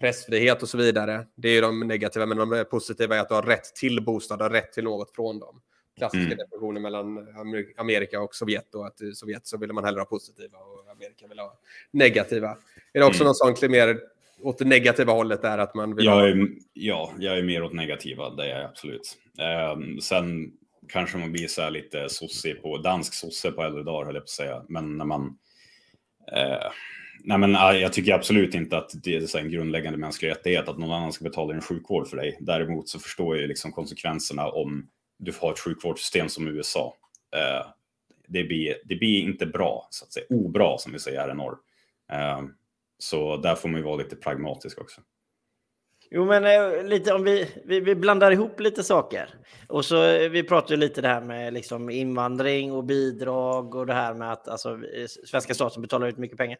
[0.00, 1.26] pressfrihet och så vidare.
[1.36, 4.42] Det är de negativa, men de positiva är att du har rätt till bostad, du
[4.42, 5.60] har rätt till något från dem
[6.00, 6.38] klassiska mm.
[6.38, 7.28] definitionen mellan
[7.76, 8.74] Amerika och Sovjet.
[8.74, 11.58] Och att i Sovjet så ville man hellre ha positiva och Amerika vill ha
[11.90, 12.56] negativa.
[12.92, 13.26] Är det också mm.
[13.26, 13.98] någon sån mer
[14.42, 16.28] åt det negativa hållet där att man vill jag ha...
[16.28, 19.18] är, Ja, jag är mer åt negativa, det är jag absolut.
[19.74, 20.52] Um, sen
[20.88, 24.24] kanske man blir så lite sosse på, dansk sosse på äldre dagar höll jag på
[24.24, 24.62] att säga.
[24.68, 25.22] Men när man...
[26.36, 26.70] Uh,
[27.24, 30.92] nej men jag tycker absolut inte att det är en grundläggande mänsklig rättighet att någon
[30.92, 32.38] annan ska betala din sjukvård för dig.
[32.40, 34.88] Däremot så förstår jag liksom konsekvenserna om
[35.20, 36.96] du har ett sjukvårdssystem som USA.
[37.36, 37.66] Eh,
[38.26, 40.26] det, blir, det blir inte bra, så att säga.
[40.28, 41.58] Obra som vi säger här i norr.
[42.12, 42.42] Eh,
[42.98, 45.00] så där får man ju vara lite pragmatisk också.
[46.12, 49.34] Jo, men eh, lite om vi, vi, vi, blandar ihop lite saker.
[49.68, 53.92] Och så eh, vi pratar lite det här med liksom invandring och bidrag och det
[53.92, 54.78] här med att alltså,
[55.24, 56.58] svenska staten betalar ut mycket pengar.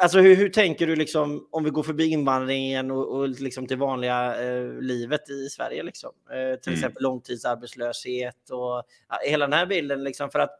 [0.00, 3.78] Alltså hur, hur tänker du liksom om vi går förbi invandringen och, och liksom till
[3.78, 6.10] vanliga eh, livet i Sverige liksom?
[6.30, 6.78] Eh, till mm.
[6.78, 10.50] exempel långtidsarbetslöshet och ja, hela den här bilden liksom för att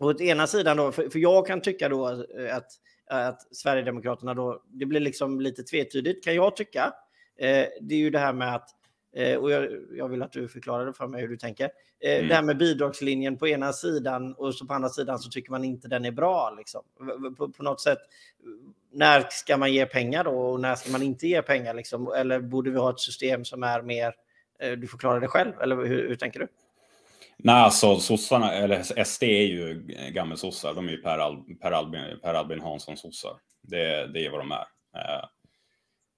[0.00, 2.06] å ena sidan då, för, för jag kan tycka då
[2.52, 2.68] att
[3.06, 6.92] att Sverigedemokraterna då, det blir liksom lite tvetydigt kan jag tycka.
[7.38, 8.68] Eh, det är ju det här med att,
[9.16, 11.70] eh, och jag, jag, vill att du förklarar det för mig hur du tänker.
[12.00, 12.28] Eh, mm.
[12.28, 15.64] Det här med bidragslinjen på ena sidan och så på andra sidan så tycker man
[15.64, 16.54] inte den är bra.
[16.58, 16.82] Liksom.
[17.36, 17.98] På, på något sätt,
[18.92, 21.74] när ska man ge pengar då och när ska man inte ge pengar?
[21.74, 22.12] Liksom?
[22.16, 24.14] Eller borde vi ha ett system som är mer,
[24.76, 26.48] du förklarar det själv, eller hur, hur tänker du?
[27.36, 30.74] Nej, alltså sossarna, eller SD är ju gammelsossar.
[30.74, 33.36] De är ju Per, Al, per, Albin, per Albin Hansson sossar.
[33.62, 34.66] Det, det är vad de är.
[34.94, 35.24] Eh,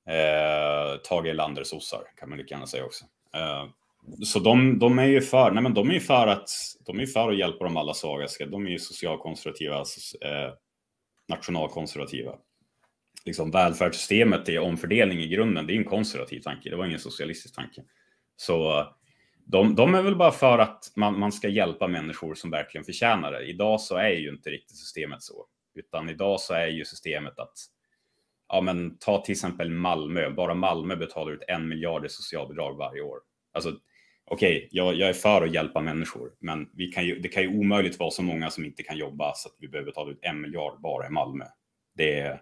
[0.06, 3.04] Eh, Tage Erlander-sossar kan man lika gärna säga också.
[3.34, 3.66] Eh,
[4.24, 6.50] så de, de, är ju för, nej men de är för att,
[6.86, 8.46] de är för att hjälpa de allra svagaste.
[8.46, 10.52] De är ju socialkonservativa, alltså, eh,
[11.28, 12.34] nationalkonservativa.
[13.24, 17.54] Liksom välfärdssystemet är omfördelning i grunden, det är en konservativ tanke, det var ingen socialistisk
[17.54, 17.82] tanke.
[18.36, 18.86] Så eh,
[19.44, 23.32] de, de är väl bara för att man, man ska hjälpa människor som verkligen förtjänar
[23.32, 23.44] det.
[23.44, 27.54] Idag så är ju inte riktigt systemet så, utan idag så är ju systemet att
[28.48, 33.02] ja men ta till exempel Malmö, bara Malmö betalar ut en miljard i socialbidrag varje
[33.02, 33.18] år.
[33.52, 33.70] Alltså,
[34.30, 37.42] okej, okay, jag, jag, är för att hjälpa människor, men vi kan ju, det kan
[37.42, 40.18] ju omöjligt vara så många som inte kan jobba så att vi behöver betala ut
[40.22, 41.44] en miljard bara i Malmö.
[41.94, 42.40] Det,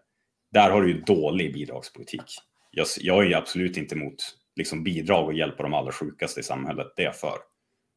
[0.52, 2.24] där har du ju dålig bidragspolitik.
[2.70, 4.14] Jag, jag är ju absolut inte emot
[4.56, 7.38] liksom, bidrag och hjälpa de allra sjukaste i samhället, det är jag för.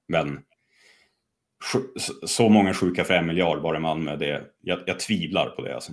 [0.07, 0.39] Men
[2.25, 5.75] så många sjuka för en miljard bara i Malmö, det, jag, jag tvivlar på det.
[5.75, 5.91] Alltså.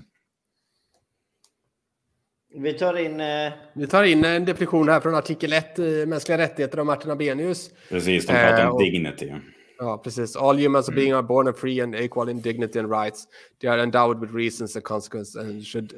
[2.57, 3.21] Vi tar in...
[3.21, 3.53] Eh...
[3.73, 7.71] Vi tar in en definition här från artikel 1 i mänskliga rättigheter av Martin Abenius.
[7.89, 9.33] Precis, de pratar om eh, dignity.
[9.79, 10.37] Ja, precis.
[10.37, 10.97] All humans mm.
[10.97, 13.25] being are born are free and equal in dignity and rights.
[13.61, 15.93] They are endowed with reasons and consequences and should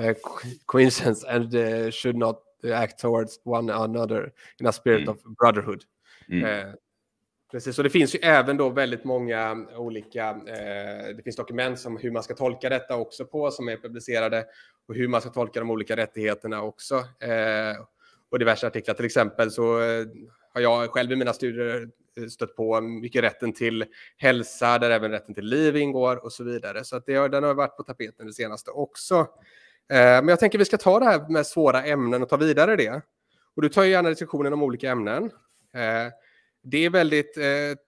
[0.00, 0.14] uh,
[0.66, 2.42] coincidence and uh, should not
[2.72, 5.08] act towards one another in a spirit mm.
[5.08, 5.84] of brotherhood.
[6.30, 6.44] Mm.
[6.44, 6.74] Uh,
[7.50, 11.96] Precis, och det finns ju även då väldigt många olika, eh, det finns dokument om
[11.96, 14.44] hur man ska tolka detta också på som är publicerade
[14.88, 16.94] och hur man ska tolka de olika rättigheterna också.
[17.20, 17.84] Eh,
[18.30, 20.06] och diverse artiklar, till exempel så eh,
[20.54, 21.88] har jag själv i mina studier
[22.20, 23.84] eh, stött på mycket rätten till
[24.16, 26.84] hälsa, där även rätten till liv ingår och så vidare.
[26.84, 29.14] Så att det har, den har varit på tapeten det senaste också.
[29.90, 32.76] Eh, men jag tänker vi ska ta det här med svåra ämnen och ta vidare
[32.76, 33.02] det.
[33.56, 35.24] Och du tar ju gärna diskussionen om olika ämnen.
[35.74, 36.12] Eh,
[36.70, 37.44] det är väldigt eh,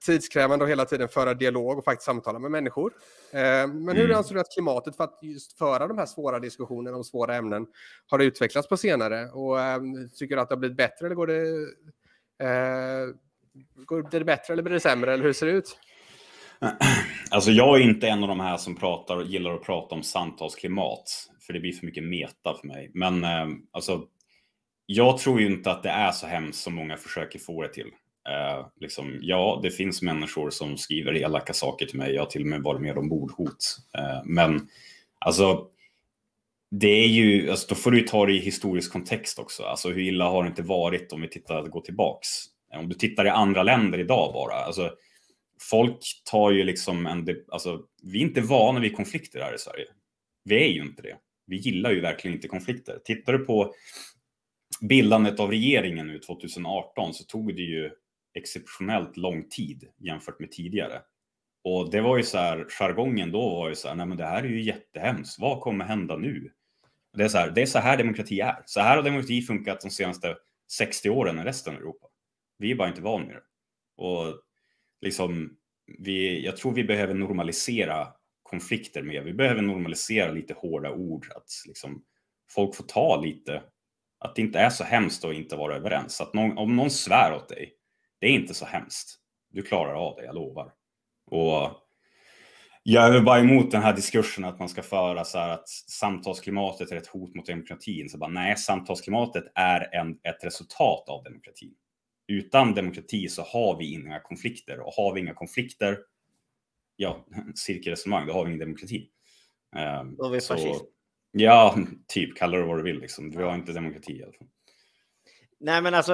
[0.06, 2.92] tidskrävande att hela tiden föra dialog och faktiskt samtala med människor.
[3.32, 4.16] Eh, men hur mm.
[4.16, 7.66] anser du att klimatet för att just föra de här svåra diskussionerna om svåra ämnen
[8.06, 9.30] har utvecklats på senare?
[9.30, 9.80] Och eh,
[10.18, 11.40] tycker du att det har blivit bättre eller går det,
[12.44, 13.14] eh,
[13.84, 15.12] går det bättre eller blir det sämre?
[15.12, 15.78] Eller hur ser det ut?
[17.30, 20.02] Alltså jag är inte en av de här som pratar och gillar att prata om
[20.02, 22.90] samtalsklimat, för det blir för mycket meta för mig.
[22.94, 24.02] Men eh, alltså,
[24.86, 27.92] jag tror ju inte att det är så hemskt som många försöker få det till.
[28.28, 32.14] Eh, liksom, ja, det finns människor som skriver elaka saker till mig.
[32.14, 33.76] Jag har till och med varit med om mordhot.
[33.98, 34.68] Eh, men
[35.18, 35.66] alltså,
[36.70, 39.62] det är ju, alltså, då får du ta det i historisk kontext också.
[39.62, 42.28] Alltså hur illa har det inte varit om vi tittar, går tillbaks?
[42.72, 44.90] Eh, om du tittar i andra länder idag bara, alltså
[45.70, 49.86] folk tar ju liksom en, alltså vi är inte vana vid konflikter här i Sverige.
[50.44, 51.16] Vi är ju inte det.
[51.46, 52.98] Vi gillar ju verkligen inte konflikter.
[53.04, 53.74] Tittar du på
[54.80, 57.90] bildandet av regeringen nu 2018 så tog det ju
[58.38, 61.02] exceptionellt lång tid jämfört med tidigare.
[61.64, 64.26] Och det var ju så här, jargongen då var ju så här, nej men det
[64.26, 66.52] här är ju jättehemskt, vad kommer hända nu?
[67.16, 68.62] Det är så här, det är så här demokrati är.
[68.66, 70.36] Så här har demokrati funkat de senaste
[70.70, 72.06] 60 åren i resten av Europa.
[72.58, 73.42] Vi är bara inte vana vid det.
[73.96, 74.40] Och
[75.00, 75.56] liksom,
[75.98, 78.08] vi, jag tror vi behöver normalisera
[78.42, 79.22] konflikter mer.
[79.22, 82.04] Vi behöver normalisera lite hårda ord, att liksom,
[82.50, 83.62] folk får ta lite,
[84.18, 86.20] att det inte är så hemskt att inte vara överens.
[86.20, 87.72] Att någon, om någon svär åt dig,
[88.20, 89.18] det är inte så hemskt.
[89.50, 90.72] Du klarar av det, jag lovar.
[91.30, 91.88] Och
[92.82, 96.92] jag är bara emot den här diskursen att man ska föra så här att samtalsklimatet
[96.92, 98.08] är ett hot mot demokratin.
[98.08, 101.74] Så bara, nej, samtalsklimatet är en, ett resultat av demokratin.
[102.28, 105.98] Utan demokrati så har vi inga konflikter och har vi inga konflikter,
[106.96, 109.08] ja, cirkelresonemang, då har vi ingen demokrati.
[110.18, 110.84] Då har vi fascism.
[111.30, 113.30] Ja, typ, kalla det vad du vill liksom.
[113.30, 114.48] Vi har inte demokrati i alla fall.
[115.60, 116.12] Nej, men alltså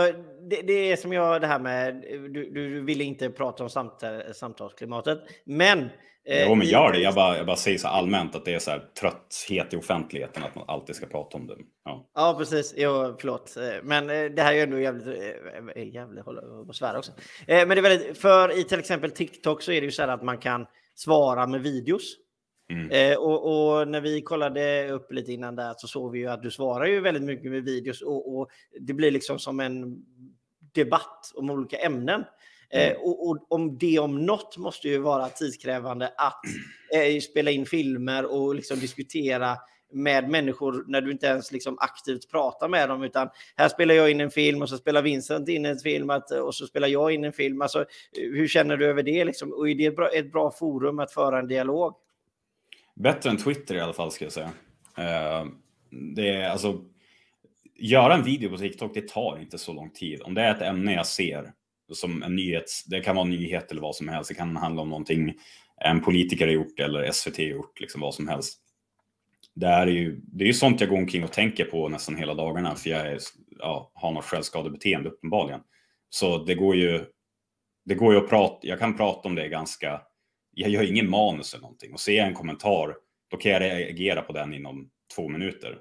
[0.51, 1.95] det, det, är som jag det här med.
[2.31, 4.03] Du, du ville inte prata om samt,
[4.35, 5.79] samtalsklimatet, men.
[6.27, 6.99] Eh, jo, men gör det.
[6.99, 10.43] Jag bara, jag bara säger så allmänt att det är så här trötthet i offentligheten
[10.43, 11.55] att man alltid ska prata om det.
[11.85, 12.75] Ja, ja precis.
[12.77, 15.07] Jo, förlåt, men eh, det här är ju ändå jävligt.
[15.07, 17.13] Eh, jävligt hålla på svära också.
[17.47, 20.09] Men det är väldigt för i till exempel TikTok så är det ju så här
[20.09, 22.17] att man kan svara med videos.
[22.71, 22.91] Mm.
[22.91, 26.43] Eh, och, och, när vi kollade upp lite innan där så såg vi ju att
[26.43, 28.49] du svarar ju väldigt mycket med videos och, och
[28.81, 30.05] det blir liksom som en
[30.75, 32.25] debatt om olika ämnen.
[32.71, 33.03] Eh, mm.
[33.03, 36.41] och, och, om det om något måste ju vara tidskrävande att
[36.95, 39.57] eh, spela in filmer och liksom diskutera
[39.93, 44.11] med människor när du inte ens liksom aktivt pratar med dem utan här spelar jag
[44.11, 47.13] in en film och så spelar Vincent in en film att, och så spelar jag
[47.13, 47.63] in en film.
[47.63, 49.25] Alltså, hur känner du över det?
[49.25, 49.53] Liksom?
[49.53, 51.95] Och är det ett bra, ett bra forum att föra en dialog?
[52.95, 54.51] Bättre än Twitter i alla fall ska jag säga.
[54.99, 55.47] Eh,
[55.91, 56.81] det är alltså,
[57.79, 60.23] göra en video på TikTok, det tar inte så lång tid.
[60.23, 61.53] Om det är ett ämne jag ser
[61.93, 62.85] som en nyhets.
[62.85, 64.29] det kan vara en nyhet eller vad som helst.
[64.29, 65.35] Det kan handla om någonting
[65.77, 68.61] en politiker har gjort eller SVT har gjort, liksom vad som helst.
[69.55, 72.35] Det är ju, det är ju sånt jag går omkring och tänker på nästan hela
[72.35, 73.19] dagarna för jag är,
[73.59, 75.61] ja, har något självskadebeteende uppenbarligen.
[76.11, 77.05] Så det går ju,
[77.85, 80.01] det går ju att prata, jag kan prata om det ganska
[80.55, 82.97] jag gör ingen manus eller någonting och ser jag en kommentar,
[83.31, 85.79] då kan jag reagera på den inom två minuter.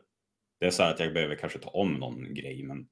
[0.60, 2.88] Det är så här att jag behöver kanske ta om någon grej, men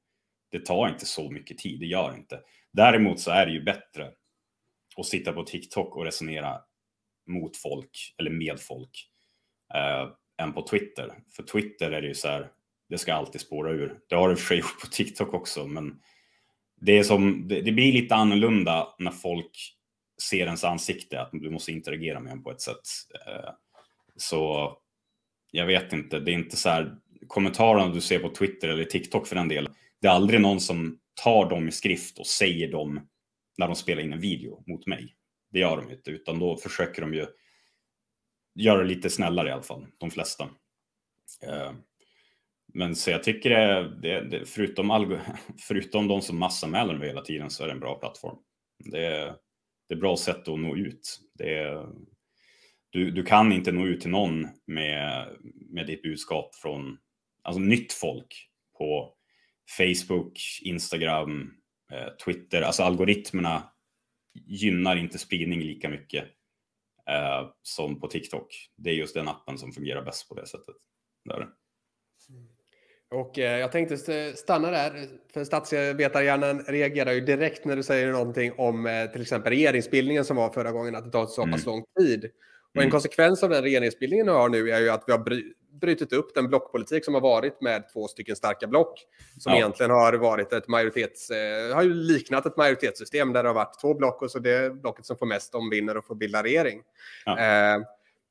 [0.51, 1.79] det tar inte så mycket tid.
[1.79, 2.39] Det gör inte.
[2.73, 4.11] Däremot så är det ju bättre
[4.97, 6.61] att sitta på TikTok och resonera
[7.27, 9.09] mot folk eller med folk
[9.73, 10.09] eh,
[10.41, 11.13] än på Twitter.
[11.35, 12.51] För Twitter är det ju så här,
[12.89, 13.99] det ska alltid spåra ur.
[14.07, 15.99] Det har det för sig gjort på TikTok också, men
[16.81, 19.75] det är som, det, det blir lite annorlunda när folk
[20.21, 22.81] ser ens ansikte, att du måste interagera med en på ett sätt.
[23.27, 23.49] Eh,
[24.15, 24.71] så
[25.51, 26.95] jag vet inte, det är inte så här
[27.27, 29.73] kommentarerna du ser på Twitter eller TikTok för den delen.
[30.01, 33.09] Det är aldrig någon som tar dem i skrift och säger dem
[33.57, 35.15] när de spelar in en video mot mig.
[35.51, 37.27] Det gör de inte, utan då försöker de ju
[38.55, 40.43] göra det lite snällare i alla fall, de flesta.
[41.43, 41.71] Eh,
[42.73, 45.17] men så jag tycker det, det, det förutom,
[45.67, 48.37] förutom de som massanmäler mig hela tiden så är det en bra plattform.
[48.91, 49.35] Det,
[49.91, 51.19] det är bra sätt att nå ut.
[51.33, 51.87] Det är,
[52.89, 55.35] du, du kan inte nå ut till någon med,
[55.69, 56.97] med ditt budskap från
[57.41, 59.13] alltså nytt folk på
[59.77, 61.53] Facebook, Instagram,
[61.91, 62.61] eh, Twitter.
[62.61, 63.63] Alltså algoritmerna
[64.33, 66.23] gynnar inte spridning lika mycket
[67.09, 68.69] eh, som på TikTok.
[68.77, 70.75] Det är just den appen som fungerar bäst på det sättet.
[71.25, 71.47] Där.
[73.11, 73.97] Och eh, jag tänkte
[74.35, 79.49] stanna där, för statsvetarhjärnan reagerar ju direkt när du säger någonting om eh, till exempel
[79.49, 81.65] regeringsbildningen som var förra gången, att det tar så pass mm.
[81.65, 82.25] lång tid.
[82.69, 82.91] Och en mm.
[82.91, 85.43] konsekvens av den regeringsbildningen vi har nu är ju att vi har bry
[85.81, 89.05] brutit upp den blockpolitik som har varit med två stycken starka block.
[89.39, 89.57] Som ja.
[89.57, 91.29] egentligen har varit ett majoritets...
[91.29, 94.73] Eh, har ju liknat ett majoritetssystem där det har varit två block och så det
[94.81, 96.81] blocket som får mest om vinner och får bilda regering.
[97.25, 97.37] Ja.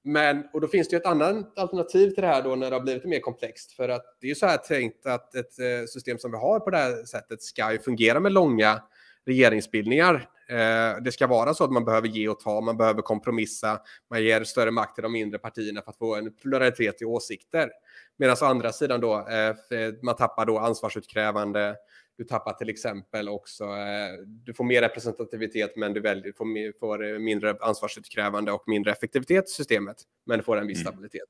[0.02, 2.76] Men, och då finns det ju ett annat alternativ till det här då när det
[2.76, 3.72] har blivit mer komplext.
[3.72, 6.60] För att det är ju så här tänkt att ett eh, system som vi har
[6.60, 8.82] på det här sättet ska ju fungera med långa
[9.26, 10.28] regeringsbildningar.
[10.48, 13.80] Eh, det ska vara så att man behöver ge och ta, man behöver kompromissa,
[14.10, 17.70] man ger större makt till de mindre partierna för att få en pluralitet i åsikter.
[18.16, 19.54] Medan å andra sidan då, eh,
[20.02, 21.76] man tappar då ansvarsutkrävande,
[22.20, 27.18] du tappar till exempel också, eh, du får mer representativitet men du väljer, får, får
[27.18, 29.96] mindre ansvarsutkrävande och mindre effektivitet i systemet,
[30.26, 30.92] men får en viss mm.
[30.92, 31.28] stabilitet.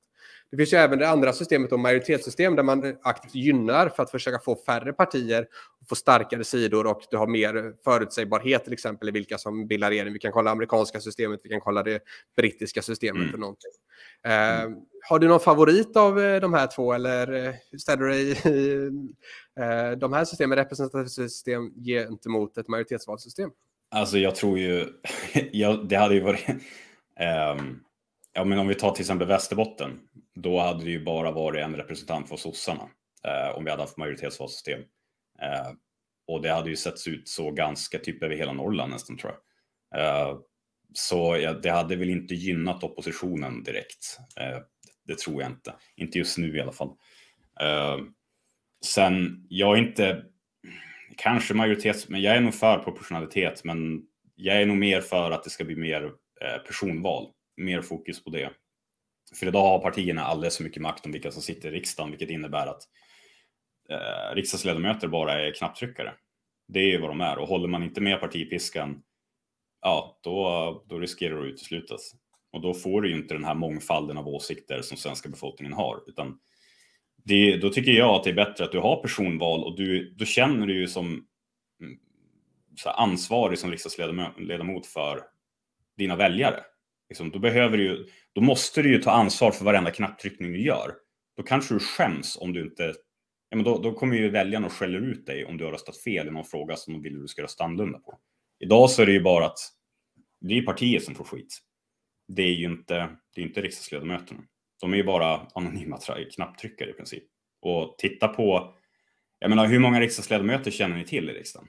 [0.51, 4.11] Det finns ju även det andra systemet, då, majoritetssystem, där man aktivt gynnar för att
[4.11, 5.47] försöka få färre partier
[5.89, 10.13] får starkare sidor och du har mer förutsägbarhet till exempel i vilka som bildar regering.
[10.13, 11.99] Vi kan kolla amerikanska systemet, vi kan kolla det
[12.37, 13.33] brittiska systemet mm.
[13.33, 13.71] och någonting.
[14.25, 14.79] Eh, mm.
[15.09, 18.89] Har du någon favorit av eh, de här två eller eh, ställer du dig i
[19.59, 23.49] eh, de här systemen, representativt system gentemot ett majoritetsvalsystem?
[23.95, 24.87] Alltså jag tror ju,
[25.51, 27.83] ja, det hade ju varit, um,
[28.33, 29.99] ja men om vi tar till exempel Västerbotten,
[30.35, 32.83] då hade det ju bara varit en representant för sossarna
[33.27, 34.81] uh, om vi hade haft majoritetsvalsystem.
[35.41, 35.71] Eh,
[36.27, 40.01] och det hade ju setts ut så ganska typ över hela Norrland nästan tror jag.
[40.01, 40.37] Eh,
[40.93, 44.17] så ja, det hade väl inte gynnat oppositionen direkt.
[44.39, 44.59] Eh,
[45.07, 45.73] det tror jag inte.
[45.95, 46.95] Inte just nu i alla fall.
[48.85, 50.23] sen, jag är inte
[51.17, 54.01] kanske majoritets, men jag är nog för proportionalitet, men
[54.35, 56.11] jag är nog mer för att det ska bli mer
[56.67, 57.27] personval,
[57.57, 58.49] mer fokus på det.
[59.39, 62.29] För idag har partierna alldeles för mycket makt om vilka som sitter i riksdagen, vilket
[62.29, 62.81] innebär att
[63.91, 66.13] eh, riksdagsledamöter bara är knapptryckare.
[66.67, 69.01] Det är vad de är och håller man inte med partipiskan,
[69.81, 72.11] ja, då, då riskerar du att uteslutas.
[72.51, 76.03] Och då får du ju inte den här mångfalden av åsikter som svenska befolkningen har,
[76.07, 76.39] utan
[77.23, 80.25] det, då tycker jag att det är bättre att du har personval och du, då
[80.25, 81.05] känner du ju som
[81.81, 81.97] mm,
[82.85, 85.23] ansvarig som riksdagsledamot för
[85.97, 86.63] dina väljare.
[87.09, 90.93] Liksom, då, behöver du, då måste du ju ta ansvar för varenda knapptryckning du gör.
[91.37, 92.93] Då kanske du skäms om du inte...
[93.51, 95.97] Ja, men då, då kommer ju väljarna och skäller ut dig om du har röstat
[95.97, 98.19] fel i någon fråga som de vill att du ska rösta annorlunda på.
[98.59, 99.59] Idag så är det ju bara att
[100.41, 101.59] det är partiet som får skit.
[102.27, 104.41] Det är ju inte, det är inte riksdagsledamöterna.
[104.81, 105.99] De är ju bara anonyma
[106.35, 107.23] knapptryckare i princip.
[107.61, 108.75] Och titta på,
[109.39, 111.67] jag menar hur många riksdagsledamöter känner ni till i riksdagen?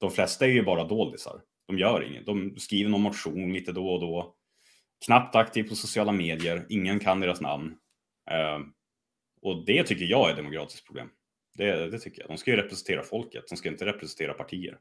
[0.00, 1.40] De flesta är ju bara doldisar.
[1.66, 2.26] De gör inget.
[2.26, 4.34] De skriver någon motion lite då och då.
[5.04, 6.66] Knappt aktiv på sociala medier.
[6.68, 7.74] Ingen kan deras namn.
[8.30, 8.58] Eh,
[9.42, 11.08] och det tycker jag är ett demokratiskt problem.
[11.54, 12.30] Det, det tycker jag.
[12.30, 13.44] De ska ju representera folket.
[13.48, 14.78] De ska inte representera partier.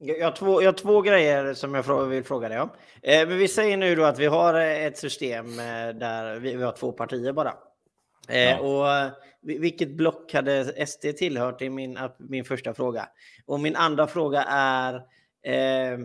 [0.00, 2.70] Jag har, två, jag har två grejer som jag vill fråga dig om.
[3.02, 6.62] Eh, men vi säger nu då att vi har ett system eh, där vi, vi
[6.62, 7.54] har två partier bara.
[8.28, 8.58] Eh, ja.
[8.58, 9.12] Och
[9.42, 11.62] vilket block hade SD tillhört?
[11.62, 13.08] i min, min första fråga.
[13.46, 14.94] Och min andra fråga är
[15.42, 15.98] eh,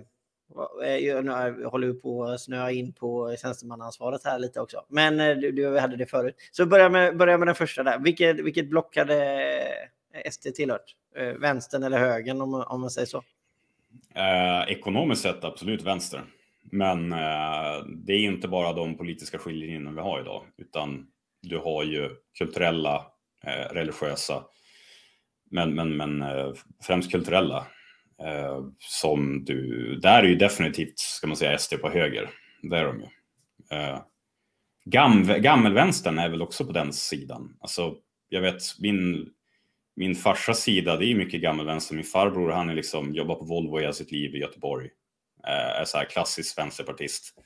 [0.83, 4.85] Eh, jag håller på att snöa in på tjänstemannaansvaret här lite också.
[4.89, 6.35] Men eh, du, du hade det förut.
[6.51, 7.99] Så börja med, börja med den första där.
[7.99, 9.47] Vilket, vilket block hade
[10.13, 10.95] eh, SD tillhört?
[11.39, 13.23] Vänstern eller högern om, om man säger så?
[14.15, 16.21] Eh, ekonomiskt sett absolut vänster.
[16.71, 21.07] Men eh, det är inte bara de politiska skiljelinjerna vi har idag, utan
[21.41, 23.05] du har ju kulturella,
[23.43, 24.43] eh, religiösa,
[25.51, 26.23] men, men, men
[26.83, 27.67] främst kulturella.
[28.19, 32.29] Eh, som du, där är ju definitivt, ska man säga, SD på höger.
[32.61, 33.07] Det är de ju.
[33.77, 34.01] Eh,
[34.85, 37.57] gam, gammelvänstern är väl också på den sidan.
[37.59, 37.95] Alltså,
[38.29, 39.29] jag vet, min
[39.95, 41.95] min farsas sida, det är mycket gammelvänster.
[41.95, 44.89] Min farbror, han är liksom, jobbar på Volvo hela sitt liv i Göteborg.
[45.47, 47.37] Eh, är så här klassisk vänsterpartist.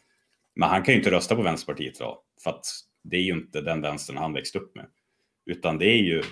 [0.55, 2.17] Men han kan ju inte rösta på Vänsterpartiet idag.
[2.43, 2.65] för att
[3.03, 4.85] det är ju inte den vänstern han växt upp med.
[5.45, 6.23] Utan det är ju,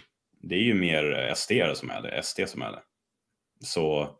[0.42, 2.82] det är ju mer SD som är det, SD som är det.
[3.60, 4.16] Så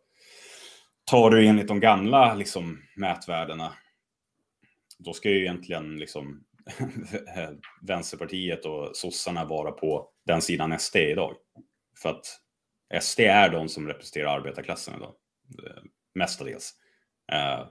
[1.06, 3.72] tar du enligt de gamla liksom, mätvärdena,
[4.98, 6.44] då ska ju egentligen liksom
[7.82, 11.36] Vänsterpartiet och sossarna vara på den sidan SD idag.
[12.02, 12.40] För att
[13.02, 15.14] SD är de som representerar arbetarklassen idag,
[15.64, 15.82] eh,
[16.14, 16.74] mestadels.
[17.32, 17.66] Eh,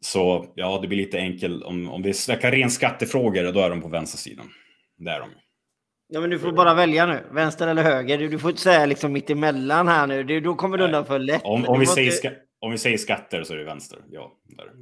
[0.00, 1.64] så ja, det blir lite enkelt.
[1.64, 4.50] Om, om vi snackar ren skattefrågor, då är de på vänstersidan.
[4.96, 5.30] Det är de.
[6.08, 7.20] Ja, men du får bara välja nu.
[7.30, 8.18] Vänster eller höger.
[8.18, 10.24] Du, du får inte säga liksom mitt emellan här nu.
[10.24, 11.44] Du, då kommer du undan för lätt.
[11.44, 12.30] Om, om vi säger ska,
[12.60, 13.98] om vi säger skatter så är det vänster.
[14.10, 14.72] Ja, där.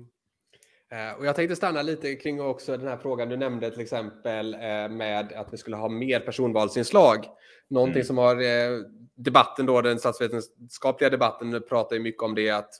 [0.93, 4.55] Eh, och jag tänkte stanna lite kring också den här frågan du nämnde till exempel
[4.55, 7.25] eh, med att vi skulle ha mer personvalsinslag.
[7.71, 8.07] Någonting mm.
[8.07, 8.79] som har eh,
[9.17, 12.71] debatten då, den statsvetenskapliga debatten pratar ju mycket om det att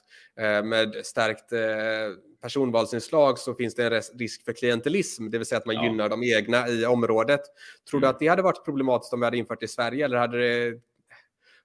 [0.63, 1.51] med stärkt
[2.45, 5.83] personvalsinslag så finns det en risk för klientelism, det vill säga att man ja.
[5.83, 7.41] gynnar de egna i området.
[7.89, 8.13] Tror du mm.
[8.15, 10.79] att det hade varit problematiskt om vi hade infört det i Sverige eller hade det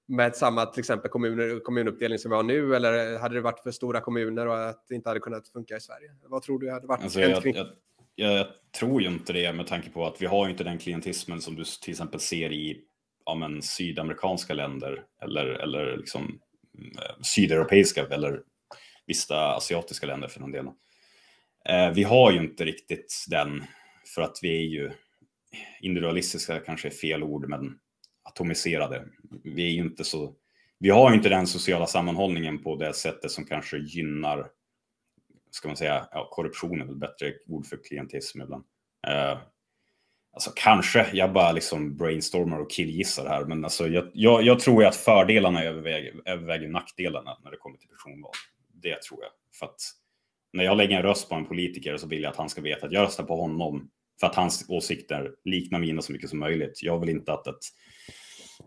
[0.08, 3.70] med samma till exempel kommuner, kommunuppdelning som vi har nu eller hade det varit för
[3.70, 6.10] stora kommuner och att det inte hade kunnat funka i Sverige?
[6.26, 7.02] Vad tror du hade varit?
[7.02, 7.66] Alltså, jag, jag,
[8.14, 8.46] jag,
[8.78, 11.64] tror ju inte det med tanke på att vi har inte den klientismen som du
[11.82, 12.80] till exempel ser i
[13.24, 16.40] ja, men, sydamerikanska länder eller, eller liksom,
[16.78, 18.42] eh, sydeuropeiska eller
[19.06, 20.72] vissa asiatiska länder för den delen.
[21.68, 23.64] Eh, vi har ju inte riktigt den
[24.14, 24.90] för att vi är ju
[25.80, 27.78] individualistiska kanske är fel ord, men
[28.22, 29.04] atomiserade.
[29.44, 30.34] Vi är ju inte så,
[30.78, 34.46] vi har ju inte den sociala sammanhållningen på det sättet som kanske gynnar,
[35.50, 38.64] ska man säga, ja, korruption är väl bättre ord för klientism ibland.
[39.08, 39.38] Eh,
[40.32, 44.84] alltså kanske, jag bara liksom brainstormar och killgissar här, men alltså jag, jag, jag tror
[44.84, 48.32] att fördelarna överväger, överväger nackdelarna när det kommer till personval.
[48.82, 49.30] Det tror jag.
[49.58, 49.80] För att
[50.52, 52.86] när jag lägger en röst på en politiker så vill jag att han ska veta
[52.86, 56.82] att jag röstar på honom för att hans åsikter liknar mina så mycket som möjligt.
[56.82, 57.64] Jag vill inte att ett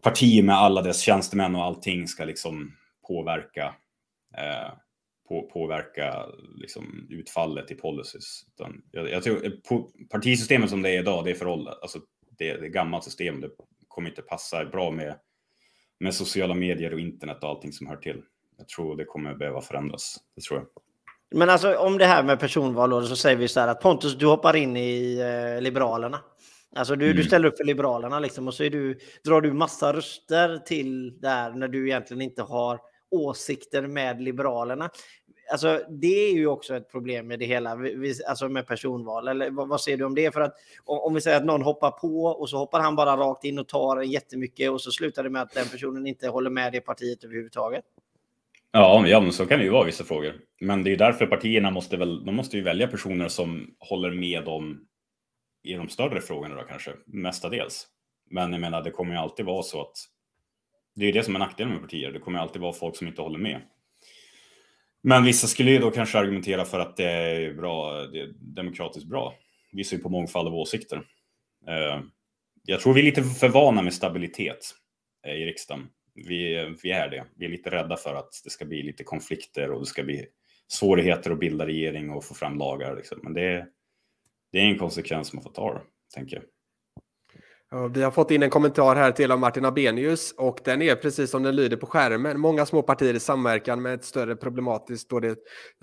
[0.02, 2.72] parti med alla dess tjänstemän och allting ska liksom
[3.08, 3.76] påverka
[4.38, 4.74] eh,
[5.30, 8.46] på, påverka liksom, utfallet i policies.
[8.48, 9.52] Utan jag, jag tror eh,
[10.10, 11.80] partisystemet som det är idag, det är föråldrat.
[11.82, 12.00] Alltså,
[12.38, 13.42] det, det är gammalt system.
[13.42, 13.50] Det
[13.88, 15.16] kommer inte passa bra med,
[16.00, 18.22] med sociala medier och internet och allting som hör till.
[18.64, 20.18] Jag tror det kommer behöva förändras.
[20.36, 20.68] Det tror jag.
[21.40, 24.26] Men alltså om det här med personval så säger vi så här att Pontus, du
[24.26, 26.20] hoppar in i eh, Liberalerna.
[26.76, 27.18] Alltså du, mm.
[27.18, 31.20] du ställer upp för Liberalerna liksom och så är du, drar du massa röster till
[31.20, 32.80] där när du egentligen inte har
[33.12, 34.90] åsikter med Liberalerna.
[35.52, 37.78] Alltså, det är ju också ett problem med det hela,
[38.28, 39.28] alltså med personval.
[39.28, 40.34] Eller vad, säger du om det?
[40.34, 40.56] För att
[40.86, 43.68] om vi säger att någon hoppar på och så hoppar han bara rakt in och
[43.68, 47.24] tar jättemycket och så slutar det med att den personen inte håller med det partiet
[47.24, 47.84] överhuvudtaget.
[48.76, 50.34] Ja, ja men så kan det ju vara i vissa frågor.
[50.62, 54.12] Men det är ju därför partierna måste väl, de måste ju välja personer som håller
[54.12, 54.88] med dem
[55.64, 57.88] i de större frågorna då kanske, mestadels.
[58.30, 59.94] Men jag menar, det kommer ju alltid vara så att
[60.96, 62.12] det är ju det som är nackdelen med partier.
[62.12, 63.62] Det kommer alltid vara folk som inte håller med.
[65.04, 69.08] Men vissa skulle ju då kanske argumentera för att det är bra, det är demokratiskt
[69.08, 69.34] bra.
[69.72, 70.98] Vi ser ju på mångfald av åsikter.
[71.68, 72.02] Eh,
[72.64, 74.76] jag tror vi är lite för vana med stabilitet
[75.28, 75.90] eh, i riksdagen.
[76.16, 77.26] Vi, vi är det.
[77.36, 80.26] Vi är lite rädda för att det ska bli lite konflikter och det ska bli
[80.68, 82.96] svårigheter att bilda regering och få fram lagar.
[82.96, 83.20] Liksom.
[83.24, 83.68] Men det,
[84.52, 85.82] det är en konsekvens man får ta,
[86.14, 86.46] tänker jag.
[87.94, 91.32] Vi har fått in en kommentar här till av Martin Abenius och den är precis
[91.32, 92.40] som den lyder på skärmen.
[92.40, 95.36] Många små partier i samverkan med ett större problematiskt då de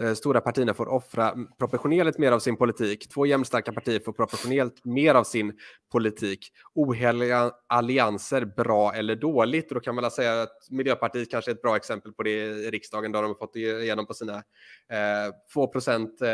[0.03, 3.09] eh, stora partierna får offra proportionerligt mer av sin politik.
[3.09, 5.53] Två jämnstarka partier får proportionellt mer av sin
[5.93, 6.49] politik.
[6.75, 9.69] Oheliga allianser, bra eller dåligt?
[9.69, 12.71] Och då kan man säga att Miljöpartiet kanske är ett bra exempel på det i
[12.71, 16.29] riksdagen där de har fått igenom på sina eh, 2 procent, eh,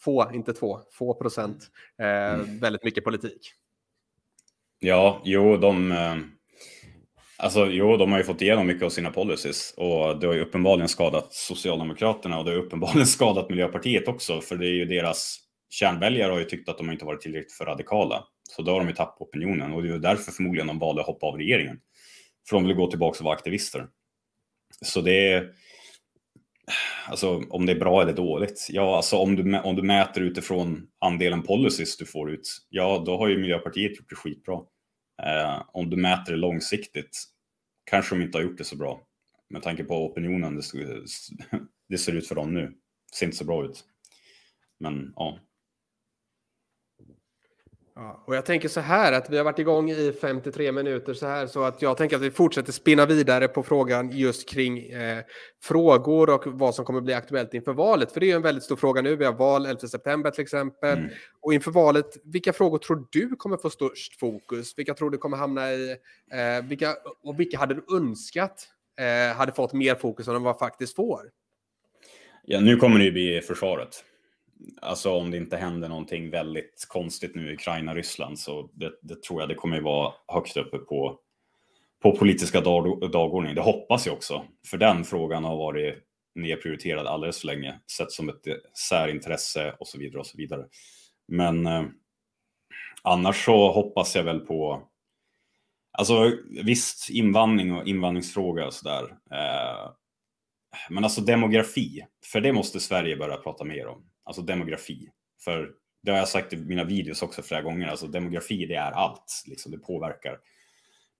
[0.00, 1.66] få, inte två, få procent,
[1.98, 2.58] eh, mm.
[2.58, 3.52] väldigt mycket politik.
[4.78, 6.16] Ja, jo, de, eh,
[7.36, 10.40] alltså, jo, de har ju fått igenom mycket av sina policies och det har ju
[10.40, 15.38] uppenbarligen skadat Socialdemokraterna och det har uppenbarligen skadat Miljöpartiet också, för det är ju deras
[15.70, 18.24] kärnväljare har ju tyckt att de inte varit tillräckligt för radikala.
[18.48, 21.06] Så då har de ju tappat opinionen och det är därför förmodligen de valde att
[21.06, 21.80] hoppa av regeringen.
[22.48, 23.86] För de vill gå tillbaka och vara aktivister.
[24.84, 25.50] Så det är,
[27.08, 28.66] alltså om det är bra eller dåligt.
[28.70, 33.18] Ja, alltså om du, om du mäter utifrån andelen policies du får ut, ja, då
[33.18, 34.60] har ju Miljöpartiet gjort det skitbra.
[35.22, 37.24] Eh, om du mäter det långsiktigt
[37.90, 39.00] kanske de inte har gjort det så bra.
[39.50, 40.62] Med tanke på opinionen det,
[41.88, 42.66] det ser ut för dem nu.
[43.10, 43.84] Det ser inte så bra ut.
[44.80, 45.38] Men ja,
[47.98, 51.26] Ja, och jag tänker så här att vi har varit igång i 53 minuter så
[51.26, 55.24] här så att jag tänker att vi fortsätter spinna vidare på frågan just kring eh,
[55.62, 58.12] frågor och vad som kommer bli aktuellt inför valet.
[58.12, 59.16] För det är en väldigt stor fråga nu.
[59.16, 60.98] Vi har val 11 september till exempel.
[60.98, 61.10] Mm.
[61.40, 64.78] Och inför valet, vilka frågor tror du kommer få störst fokus?
[64.78, 65.90] Vilka tror du kommer hamna i,
[66.32, 68.68] eh, vilka, och vilka hade du önskat
[69.00, 71.20] eh, hade fått mer fokus än de vad faktiskt får?
[72.44, 74.04] Ja, nu kommer det ju bli försvaret
[74.82, 79.42] alltså om det inte händer någonting väldigt konstigt nu i Ukraina-Ryssland så det, det, tror
[79.42, 81.18] jag det kommer vara högt uppe på,
[82.02, 83.56] på politiska dag, dagordningen.
[83.56, 85.94] Det hoppas jag också, för den frågan har varit
[86.34, 88.44] nedprioriterad alldeles för länge, sett som ett
[88.88, 90.66] särintresse och så vidare och så vidare.
[91.28, 91.84] Men eh,
[93.02, 94.88] annars så hoppas jag väl på
[95.98, 96.32] Alltså
[96.64, 99.02] visst, invandring och invandringsfråga och sådär.
[99.30, 99.90] Eh,
[100.90, 105.08] men alltså demografi, för det måste Sverige börja prata mer om alltså demografi.
[105.44, 105.70] För
[106.02, 109.44] det har jag sagt i mina videos också flera gånger, alltså demografi det är allt.
[109.46, 110.38] Liksom det påverkar,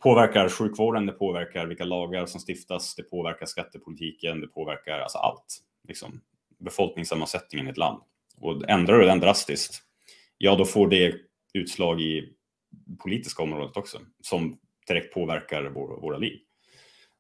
[0.03, 5.59] påverkar sjukvården, det påverkar vilka lagar som stiftas, det påverkar skattepolitiken, det påverkar alltså allt.
[5.89, 6.21] Liksom,
[6.59, 8.03] befolkningssammansättningen i ett land.
[8.41, 9.83] Och ändrar du den drastiskt,
[10.39, 11.15] ja då får det
[11.55, 12.33] utslag i
[13.03, 16.39] politiska området också, som direkt påverkar vår, våra liv.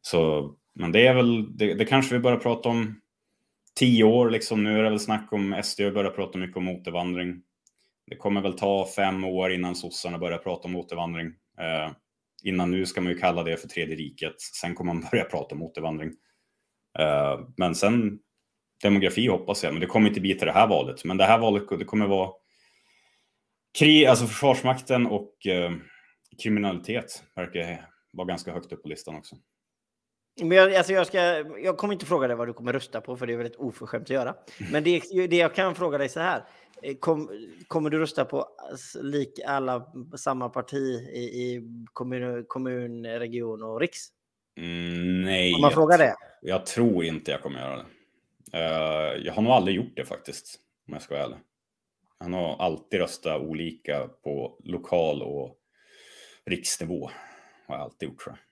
[0.00, 3.00] Så, men det är väl, det, det kanske vi börjar prata om
[3.76, 4.64] tio år liksom.
[4.64, 7.42] Nu är det väl snack om SD och börjar prata mycket om återvandring.
[8.06, 11.26] Det kommer väl ta fem år innan sossarna börjar prata om återvandring.
[11.58, 11.92] Eh,
[12.42, 14.40] innan nu ska man ju kalla det för tredje riket.
[14.40, 16.12] Sen kommer man börja prata om återvandring.
[16.98, 18.18] Eh, men sen
[18.82, 21.04] demografi hoppas jag, men det kommer inte bli till det här valet.
[21.04, 22.30] Men det här valet det kommer vara
[23.78, 25.72] krig, alltså Försvarsmakten och eh,
[26.42, 29.36] kriminalitet verkar vara ganska högt upp på listan också.
[30.40, 31.18] Men jag, alltså jag, ska,
[31.58, 34.02] jag kommer inte fråga dig vad du kommer rösta på, för det är väldigt oförskämt
[34.02, 34.34] att göra.
[34.72, 36.44] Men det, det jag kan fråga dig så här.
[36.82, 37.30] Eh, kom,
[37.68, 38.48] kommer du rösta på
[39.02, 41.62] lik alla samma parti i, i
[41.92, 43.98] kommun, kommun, region och riks?
[44.58, 45.54] Mm, nej.
[45.54, 46.14] Om man frågar det?
[46.42, 47.86] Jag tror inte jag kommer göra det.
[48.54, 50.58] Uh, jag har nog aldrig gjort det faktiskt,
[50.88, 51.38] om jag ska vara ärlig.
[52.18, 55.56] Han har alltid röstat olika på lokal och
[56.44, 57.10] riksnivå.
[57.66, 58.45] Har jag alltid gjort tror jag.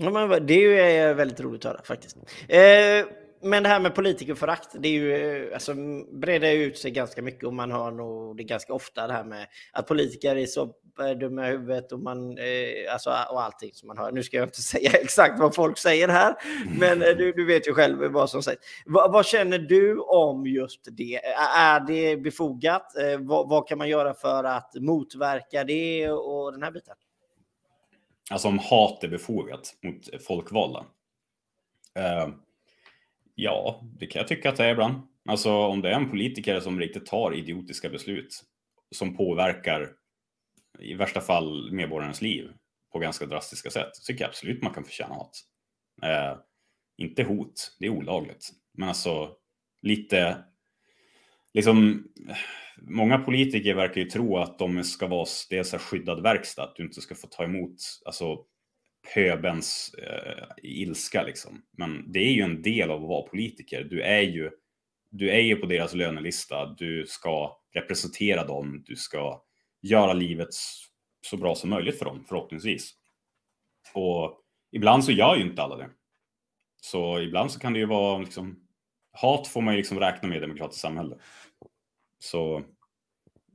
[0.00, 2.16] Ja, men det är ju eh, väldigt roligt att höra faktiskt.
[2.48, 3.06] Eh,
[3.42, 5.12] men det här med politikerförakt, det är ju,
[5.46, 5.74] eh, alltså,
[6.12, 9.46] breder ut sig ganska mycket och man hör nog det ganska ofta det här med
[9.72, 10.62] att politiker är så
[11.00, 14.12] eh, dumma i huvudet och, man, eh, alltså, och allting som man hör.
[14.12, 16.34] Nu ska jag inte säga exakt vad folk säger här,
[16.80, 18.60] men du, du vet ju själv vad som sägs.
[18.86, 21.20] Va, vad känner du om just det?
[21.56, 22.96] Är det befogat?
[22.96, 26.94] Eh, vad, vad, kan man göra för att motverka det och den här biten?
[28.30, 30.86] Alltså om hat är befogat mot folkvalda?
[31.98, 32.34] Uh
[33.40, 35.02] Ja, det kan jag tycka att det är ibland.
[35.28, 38.44] Alltså om det är en politiker som riktigt tar idiotiska beslut
[38.90, 39.92] som påverkar
[40.78, 42.50] i värsta fall medborgarnas liv
[42.92, 45.40] på ganska drastiska sätt, så tycker jag absolut man kan förtjäna hat.
[46.04, 46.40] Uh,
[46.96, 48.48] inte hot, det är olagligt.
[48.72, 49.32] Men alltså
[49.82, 50.44] lite,
[51.58, 52.04] liksom,
[52.76, 57.00] många politiker verkar ju tro att de ska vara dels skyddad verkstad, att du inte
[57.00, 58.44] ska få ta emot alltså,
[59.14, 61.62] pöbens eh, ilska liksom.
[61.72, 63.84] Men det är ju en del av att vara politiker.
[63.84, 64.50] Du är ju,
[65.10, 66.66] du är ju på deras lönelista.
[66.66, 68.82] Du ska representera dem.
[68.86, 69.42] Du ska
[69.82, 70.48] göra livet
[71.26, 72.94] så bra som möjligt för dem, förhoppningsvis.
[73.94, 74.40] Och
[74.72, 75.90] ibland så gör ju inte alla det.
[76.80, 78.68] Så ibland så kan det ju vara liksom,
[79.12, 81.16] hat får man ju liksom räkna med i demokratiskt samhälle.
[82.18, 82.62] Så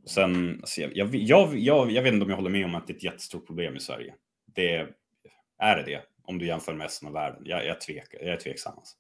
[0.06, 2.94] sen, alltså jag, jag, jag, jag, vet inte om jag håller med om att det
[2.94, 4.14] är ett jättestort problem i Sverige.
[4.56, 4.88] Det,
[5.58, 6.02] är det det?
[6.24, 7.42] Om du jämför med resten av världen?
[7.46, 8.74] Jag, jag, tvekar, jag är tveksam.
[8.78, 8.96] Alltså.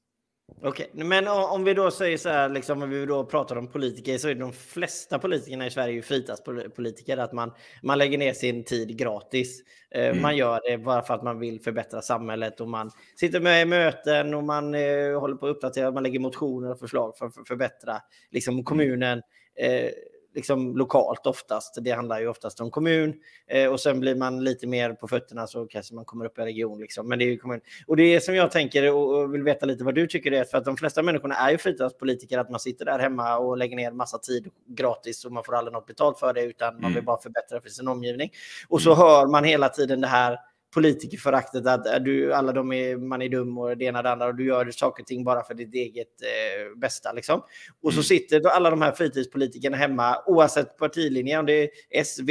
[0.62, 1.04] Okej, okay.
[1.04, 4.30] men om vi då säger så här, liksom, om vi då pratar om politiker, så
[4.30, 7.18] är de flesta politikerna i Sverige fritidspolitiker.
[7.18, 7.54] Att man,
[7.84, 9.64] man lägger ner sin tid gratis.
[9.92, 10.22] Eh, mm.
[10.22, 13.66] Man gör det bara för att man vill förbättra samhället och man sitter med i
[13.66, 17.48] möten och man eh, håller på att uppdatera, man lägger motioner och förslag för att
[17.48, 18.02] förbättra
[18.32, 19.22] liksom, kommunen.
[19.56, 19.90] Eh,
[20.36, 21.78] liksom lokalt oftast.
[21.82, 23.14] Det handlar ju oftast om kommun
[23.48, 26.42] eh, och sen blir man lite mer på fötterna så kanske man kommer upp i
[26.42, 26.80] region.
[26.80, 27.10] Liksom.
[27.10, 27.62] Men det är ju kommun.
[27.88, 30.44] Och det är som jag tänker och vill veta lite vad du tycker det är
[30.44, 33.76] för att de flesta människorna är ju fritidspolitiker att man sitter där hemma och lägger
[33.76, 36.82] ner massa tid gratis och man får aldrig något betalt för det utan mm.
[36.82, 38.32] man vill bara förbättra för sin omgivning.
[38.68, 38.98] Och så mm.
[38.98, 40.40] hör man hela tiden det här
[40.74, 44.26] politikerföraktet att du, alla de är, man är dum och det ena och det andra
[44.26, 47.12] och du gör saker och ting bara för ditt eget eh, bästa.
[47.12, 47.44] Liksom.
[47.82, 48.04] Och så mm.
[48.04, 52.30] sitter alla de här fritidspolitikerna hemma oavsett partilinje, om det är SV,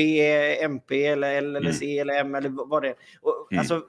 [0.65, 2.97] MP eller L eller C eller M eller vad det är.
[3.21, 3.61] Och, mm.
[3.61, 3.83] alltså,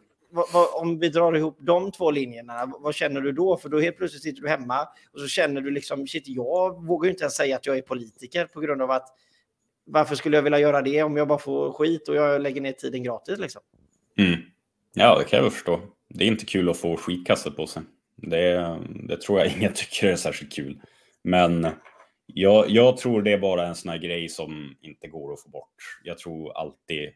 [0.73, 3.57] om vi drar ihop de två linjerna, vad känner du då?
[3.57, 7.09] För då helt plötsligt sitter du hemma och så känner du liksom, shit, jag vågar
[7.09, 9.07] inte ens säga att jag är politiker på grund av att
[9.85, 12.71] varför skulle jag vilja göra det om jag bara får skit och jag lägger ner
[12.71, 13.61] tiden gratis liksom?
[14.17, 14.39] Mm.
[14.93, 15.81] Ja, det kan jag väl förstå.
[16.09, 17.81] Det är inte kul att få skitkastat på sig.
[18.15, 20.81] Det, det tror jag ingen tycker är särskilt kul.
[21.23, 21.67] Men
[22.25, 25.49] jag, jag tror det är bara en sån här grej som inte går att få
[25.49, 25.75] bort.
[26.03, 27.09] Jag tror alltid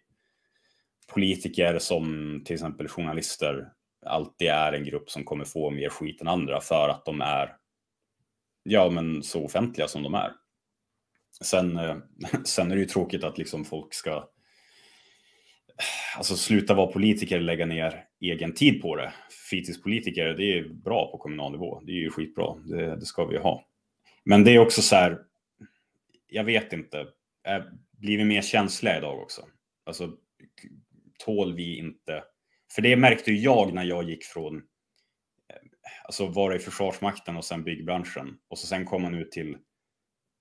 [1.14, 3.68] politiker som till exempel journalister
[4.06, 7.56] alltid är en grupp som kommer få mer skit än andra för att de är
[8.64, 10.32] ja, men så offentliga som de är.
[11.42, 11.96] Sen, eh,
[12.46, 14.30] sen är det ju tråkigt att liksom folk ska
[16.18, 19.14] alltså sluta vara politiker och lägga ner egen tid på det.
[19.50, 21.82] Fritidspolitiker, det är bra på kommunal nivå.
[21.86, 22.56] Det är ju skitbra.
[22.56, 23.64] Det, det ska vi ha.
[24.24, 25.20] Men det är också så här,
[26.28, 27.08] jag vet inte,
[27.92, 29.42] blir vi mer känsliga idag också?
[29.86, 30.12] Alltså,
[31.26, 32.24] tål vi inte?
[32.76, 34.62] För det märkte jag när jag gick från, eh,
[36.06, 38.38] alltså vara i Försvarsmakten och sen byggbranschen.
[38.48, 39.58] Och så sen kom man ut till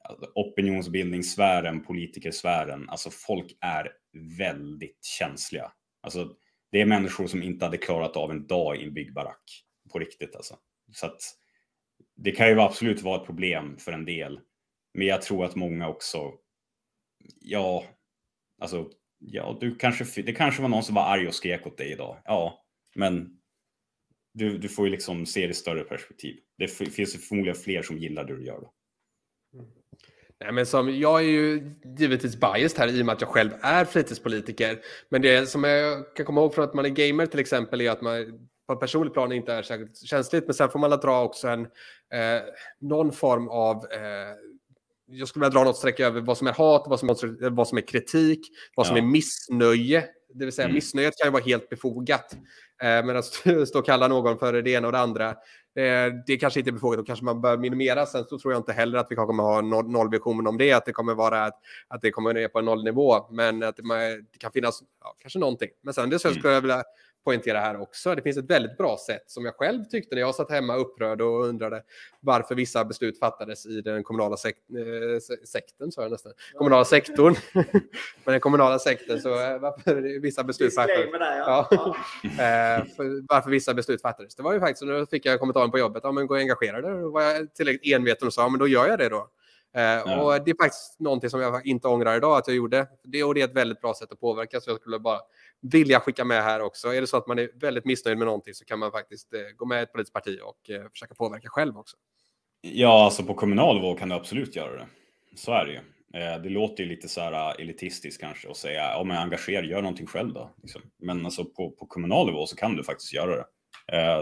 [0.05, 2.89] alltså, opinionsbildningssfären, politikersfären.
[2.89, 3.89] Alltså folk är
[4.39, 5.73] väldigt känsliga.
[6.01, 6.37] Alltså,
[6.71, 9.65] det är människor som inte hade klarat av en dag i en byggbarack.
[9.93, 10.59] På riktigt alltså.
[10.93, 11.21] Så att
[12.17, 14.41] det kan ju absolut vara ett problem för en del.
[14.95, 16.33] Men jag tror att många också,
[17.41, 17.85] ja,
[18.59, 21.93] alltså, ja, du kanske, det kanske var någon som var arg och skrek åt dig
[21.93, 22.23] idag.
[22.25, 23.41] Ja, men
[24.33, 26.41] du, du får ju liksom se det i större perspektiv.
[26.59, 28.61] Det finns förmodligen fler som gillar det du gör.
[28.61, 28.73] Då.
[29.59, 29.71] Mm.
[30.41, 33.51] Nej, men som, jag är ju givetvis biased här i och med att jag själv
[33.61, 34.79] är fritidspolitiker.
[35.09, 37.91] Men det som jag kan komma ihåg från att man är gamer till exempel är
[37.91, 40.45] att man på ett personligt plan inte är särskilt känsligt.
[40.47, 42.43] Men sen får man dra också en, eh,
[42.81, 44.35] någon form av eh,
[45.09, 47.69] jag skulle vilja dra något streck över vad som är hat, vad som är, vad
[47.69, 48.41] som är kritik,
[48.77, 50.05] vad som är missnöje.
[50.35, 50.75] Det vill säga Mm.
[50.75, 52.37] missnöjet kan ju vara helt befogat.
[52.83, 53.25] Eh, men att
[53.69, 55.35] stå och kalla någon för det ena och det andra, eh,
[56.27, 56.99] det kanske inte är befogat.
[56.99, 58.07] Då kanske man bör minimera.
[58.07, 60.73] Sen så tror jag inte heller att vi kommer ha en noll- nollvision om det.
[60.73, 63.27] Att det kommer vara att, att det kommer ner på en nollnivå.
[63.31, 63.99] Men att det, man-
[64.33, 65.69] det kan finnas ja, kanske någonting.
[65.83, 66.39] Men sen det så Mm.
[66.39, 66.83] skulle jag vilja
[67.27, 68.15] poängtera här också.
[68.15, 71.21] Det finns ett väldigt bra sätt som jag själv tyckte när jag satt hemma upprörd
[71.21, 71.83] och undrade
[72.21, 76.33] varför vissa beslut fattades i den kommunala sek eh, se- sektorn, sa jag nästan.
[76.55, 77.35] Kommunala sektorn.
[78.25, 81.13] Men den kommunala sektorn, så eh, varför vissa beslut fattades.
[81.13, 81.69] Där, ja.
[81.71, 81.97] Ja.
[82.25, 84.35] Eh, för varför vissa beslut fattades.
[84.35, 86.81] Det var ju faktiskt, när fick jag kommentaren på jobbet, ja men gå och engagera
[86.81, 86.91] dig.
[87.01, 89.29] Då var jag tillräckligt enveten och sa, ja, men då gör jag det då.
[89.77, 92.87] Eh, Och det är faktiskt någonting som jag inte ångrar idag att jag gjorde.
[93.05, 95.21] Det, och det är ett väldigt bra sätt att påverka, så jag skulle bara
[95.63, 96.89] vilja skicka med här också.
[96.89, 99.41] Är det så att man är väldigt missnöjd med någonting så kan man faktiskt eh,
[99.57, 101.97] gå med i ett politiskt parti och eh, försöka påverka själv också.
[102.61, 104.87] Ja, alltså på kommunal nivå kan du absolut göra det.
[105.37, 105.79] Så är det ju.
[106.21, 109.83] Eh, Det låter ju lite så här elitistiskt kanske att säga, ja men engagera, gör
[109.83, 110.51] någonting själv då.
[110.63, 110.83] Liksom.
[110.99, 113.47] Men alltså på, på kommunal nivå så kan du faktiskt göra det.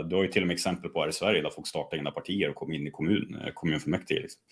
[0.09, 2.11] Du har ju till och med exempel på här i Sverige där folk startar egna
[2.11, 4.21] partier och kommer in i kommun, kommunfullmäktige.
[4.21, 4.43] Liksom.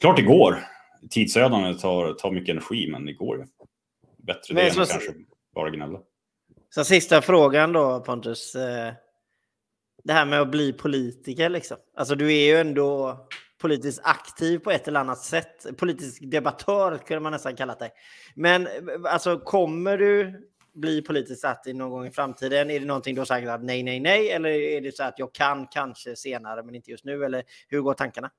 [0.00, 0.64] Klart det går.
[1.10, 3.44] Tidsödande tar, tar mycket energi, men det går ju.
[4.16, 5.12] Bättre det än kanske
[5.54, 6.00] bara gnälla.
[6.74, 8.54] Så sista frågan då Pontus.
[8.54, 8.92] Eh,
[10.04, 11.76] det här med att bli politiker liksom.
[11.96, 13.18] Alltså du är ju ändå
[13.60, 15.66] politiskt aktiv på ett eller annat sätt.
[15.78, 17.92] Politisk debattör kunde man nästan kalla dig.
[18.34, 18.72] Men eh,
[19.04, 20.40] alltså kommer du
[20.74, 22.70] bli politiskt aktiv någon gång i framtiden?
[22.70, 24.30] Är det någonting du har sagt att nej, nej, nej?
[24.30, 27.24] Eller är det så att jag kan kanske senare men inte just nu?
[27.24, 28.30] Eller hur går tankarna?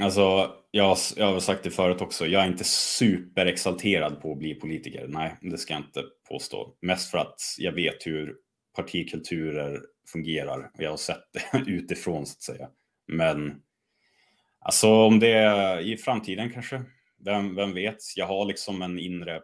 [0.00, 4.54] Alltså, jag, jag har sagt det förut också, jag är inte superexalterad på att bli
[4.54, 5.06] politiker.
[5.08, 6.76] Nej, det ska jag inte påstå.
[6.80, 8.36] Mest för att jag vet hur
[8.76, 9.80] partikulturer
[10.12, 12.68] fungerar och jag har sett det utifrån så att säga.
[13.06, 13.62] Men
[14.58, 16.82] alltså om det är i framtiden kanske,
[17.24, 18.16] vem, vem vet?
[18.16, 19.36] Jag har liksom en inre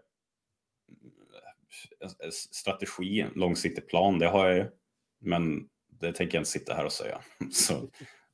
[2.03, 4.67] eh, strategi, en långsiktig plan, det har jag ju.
[5.21, 5.69] Men
[6.01, 7.21] det tänker jag inte sitta här och säga.
[7.53, 7.91] Så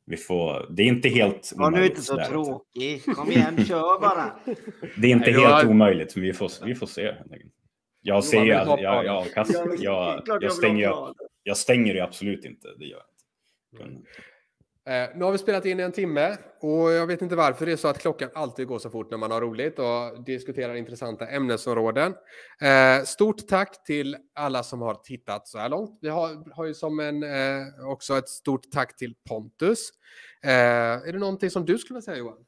[0.07, 2.25] vi får, det är inte helt Var nu omöjligt inte så där.
[2.25, 3.05] tråkig.
[3.05, 4.33] Kom igen, kör bara.
[5.01, 7.15] Det är inte Nej, jag- helt omöjligt, men vi får, vi får se.
[8.03, 9.27] Jag ser jag, jag, jag, jag,
[10.43, 11.15] jag, stänger, plan.
[11.43, 12.69] jag stänger det absolut inte.
[12.79, 13.03] Det gör
[13.79, 14.09] jag inte.
[14.87, 17.73] Eh, nu har vi spelat in i en timme och jag vet inte varför det
[17.73, 21.27] är så att klockan alltid går så fort när man har roligt och diskuterar intressanta
[21.27, 22.15] ämnesområden.
[22.61, 25.99] Eh, stort tack till alla som har tittat så här långt.
[26.03, 29.91] Vi har, har ju som en, eh, också ett stort tack till Pontus.
[30.43, 30.51] Eh,
[31.09, 32.45] är det någonting som du skulle vilja säga Johan?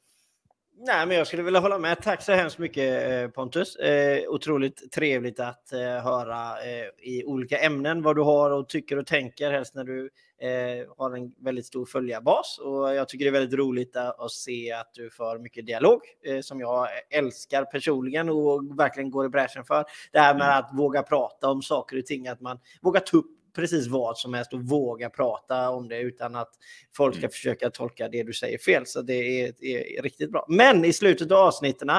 [0.79, 2.03] Nej, men jag skulle vilja hålla med.
[2.03, 3.77] Tack så hemskt mycket eh, Pontus.
[3.77, 8.99] Eh, otroligt trevligt att eh, höra eh, i olika ämnen vad du har och tycker
[8.99, 10.11] och tänker, helst när du
[10.41, 12.59] eh, har en väldigt stor följarbas.
[12.59, 16.01] Och jag tycker det är väldigt roligt att, att se att du för mycket dialog
[16.27, 19.85] eh, som jag älskar personligen och verkligen går i bräschen för.
[20.13, 23.36] Det här med att våga prata om saker och ting, att man vågar ta upp
[23.57, 26.51] precis vad som helst och våga prata om det utan att
[26.97, 27.31] folk ska Mm.
[27.31, 28.87] försöka tolka det du säger fel.
[28.87, 30.47] Så det är, är riktigt bra.
[30.49, 31.91] Men i slutet av avsnitten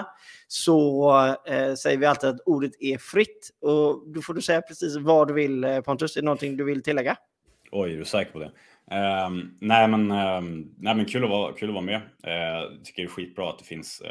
[0.48, 1.12] så
[1.48, 3.50] eh, säger vi alltid att ordet är fritt.
[3.62, 6.18] Och då får du säga precis vad du vill eh, Pontus.
[6.18, 7.18] Är det någonting du vill tillägga?
[7.72, 8.52] oj, är du säker på det?
[8.92, 11.96] Ehm, nej, men, ehm, nej, men kul att vara, kul att vara med.
[12.02, 14.10] Uh, tycker det är skitbra att det finns uh,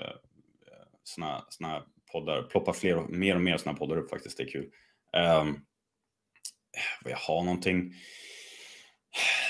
[1.05, 1.83] såna, såna
[2.13, 2.43] poddar.
[2.43, 4.37] Ploppar fler och, mer och mer såna poddar upp faktiskt.
[4.37, 4.71] Det är kul.
[5.41, 5.61] Um,
[7.05, 7.93] vad jag har någonting.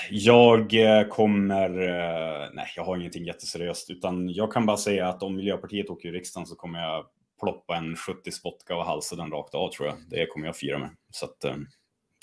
[0.09, 5.23] Jag eh, kommer, eh, nej jag har ingenting jätteseriöst utan jag kan bara säga att
[5.23, 7.05] om Miljöpartiet åker i riksdagen så kommer jag
[7.41, 9.95] ploppa en 70 vodka och halsa den rakt av tror jag.
[10.09, 10.89] Det kommer jag fira med.
[11.11, 11.55] Så att, eh,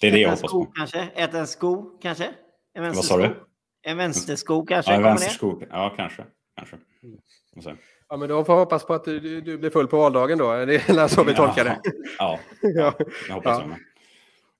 [0.00, 0.70] det är det jag Äta hoppas sko på.
[0.72, 1.08] kanske?
[1.14, 2.30] Äta en sko kanske?
[2.74, 3.22] En Vad sa du?
[3.22, 3.46] vänstersko?
[3.82, 4.90] En vänstersko kanske?
[4.92, 5.62] Ja, en vänsterskop.
[5.70, 6.24] Ja, kanske.
[6.56, 7.76] kanske.
[8.08, 10.38] Ja, men då får jag hoppas på att du, du, du blir full på valdagen
[10.38, 10.64] då.
[10.64, 11.80] Det är så vi tolkar det.
[12.18, 12.92] Ja, Ja.
[13.28, 13.60] jag hoppas Ja.
[13.60, 13.78] jag med.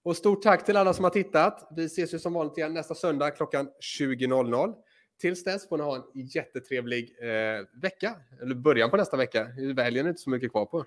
[0.04, 1.68] Och stort tack till alla som har tittat.
[1.76, 4.74] Vi ses ju som vanligt igen nästa söndag klockan 20.00.
[5.20, 9.44] Tills dess får ni ha en jättetrevlig eh, vecka, eller början på nästa vecka.
[9.76, 10.84] Helgen är inte så mycket kvar på.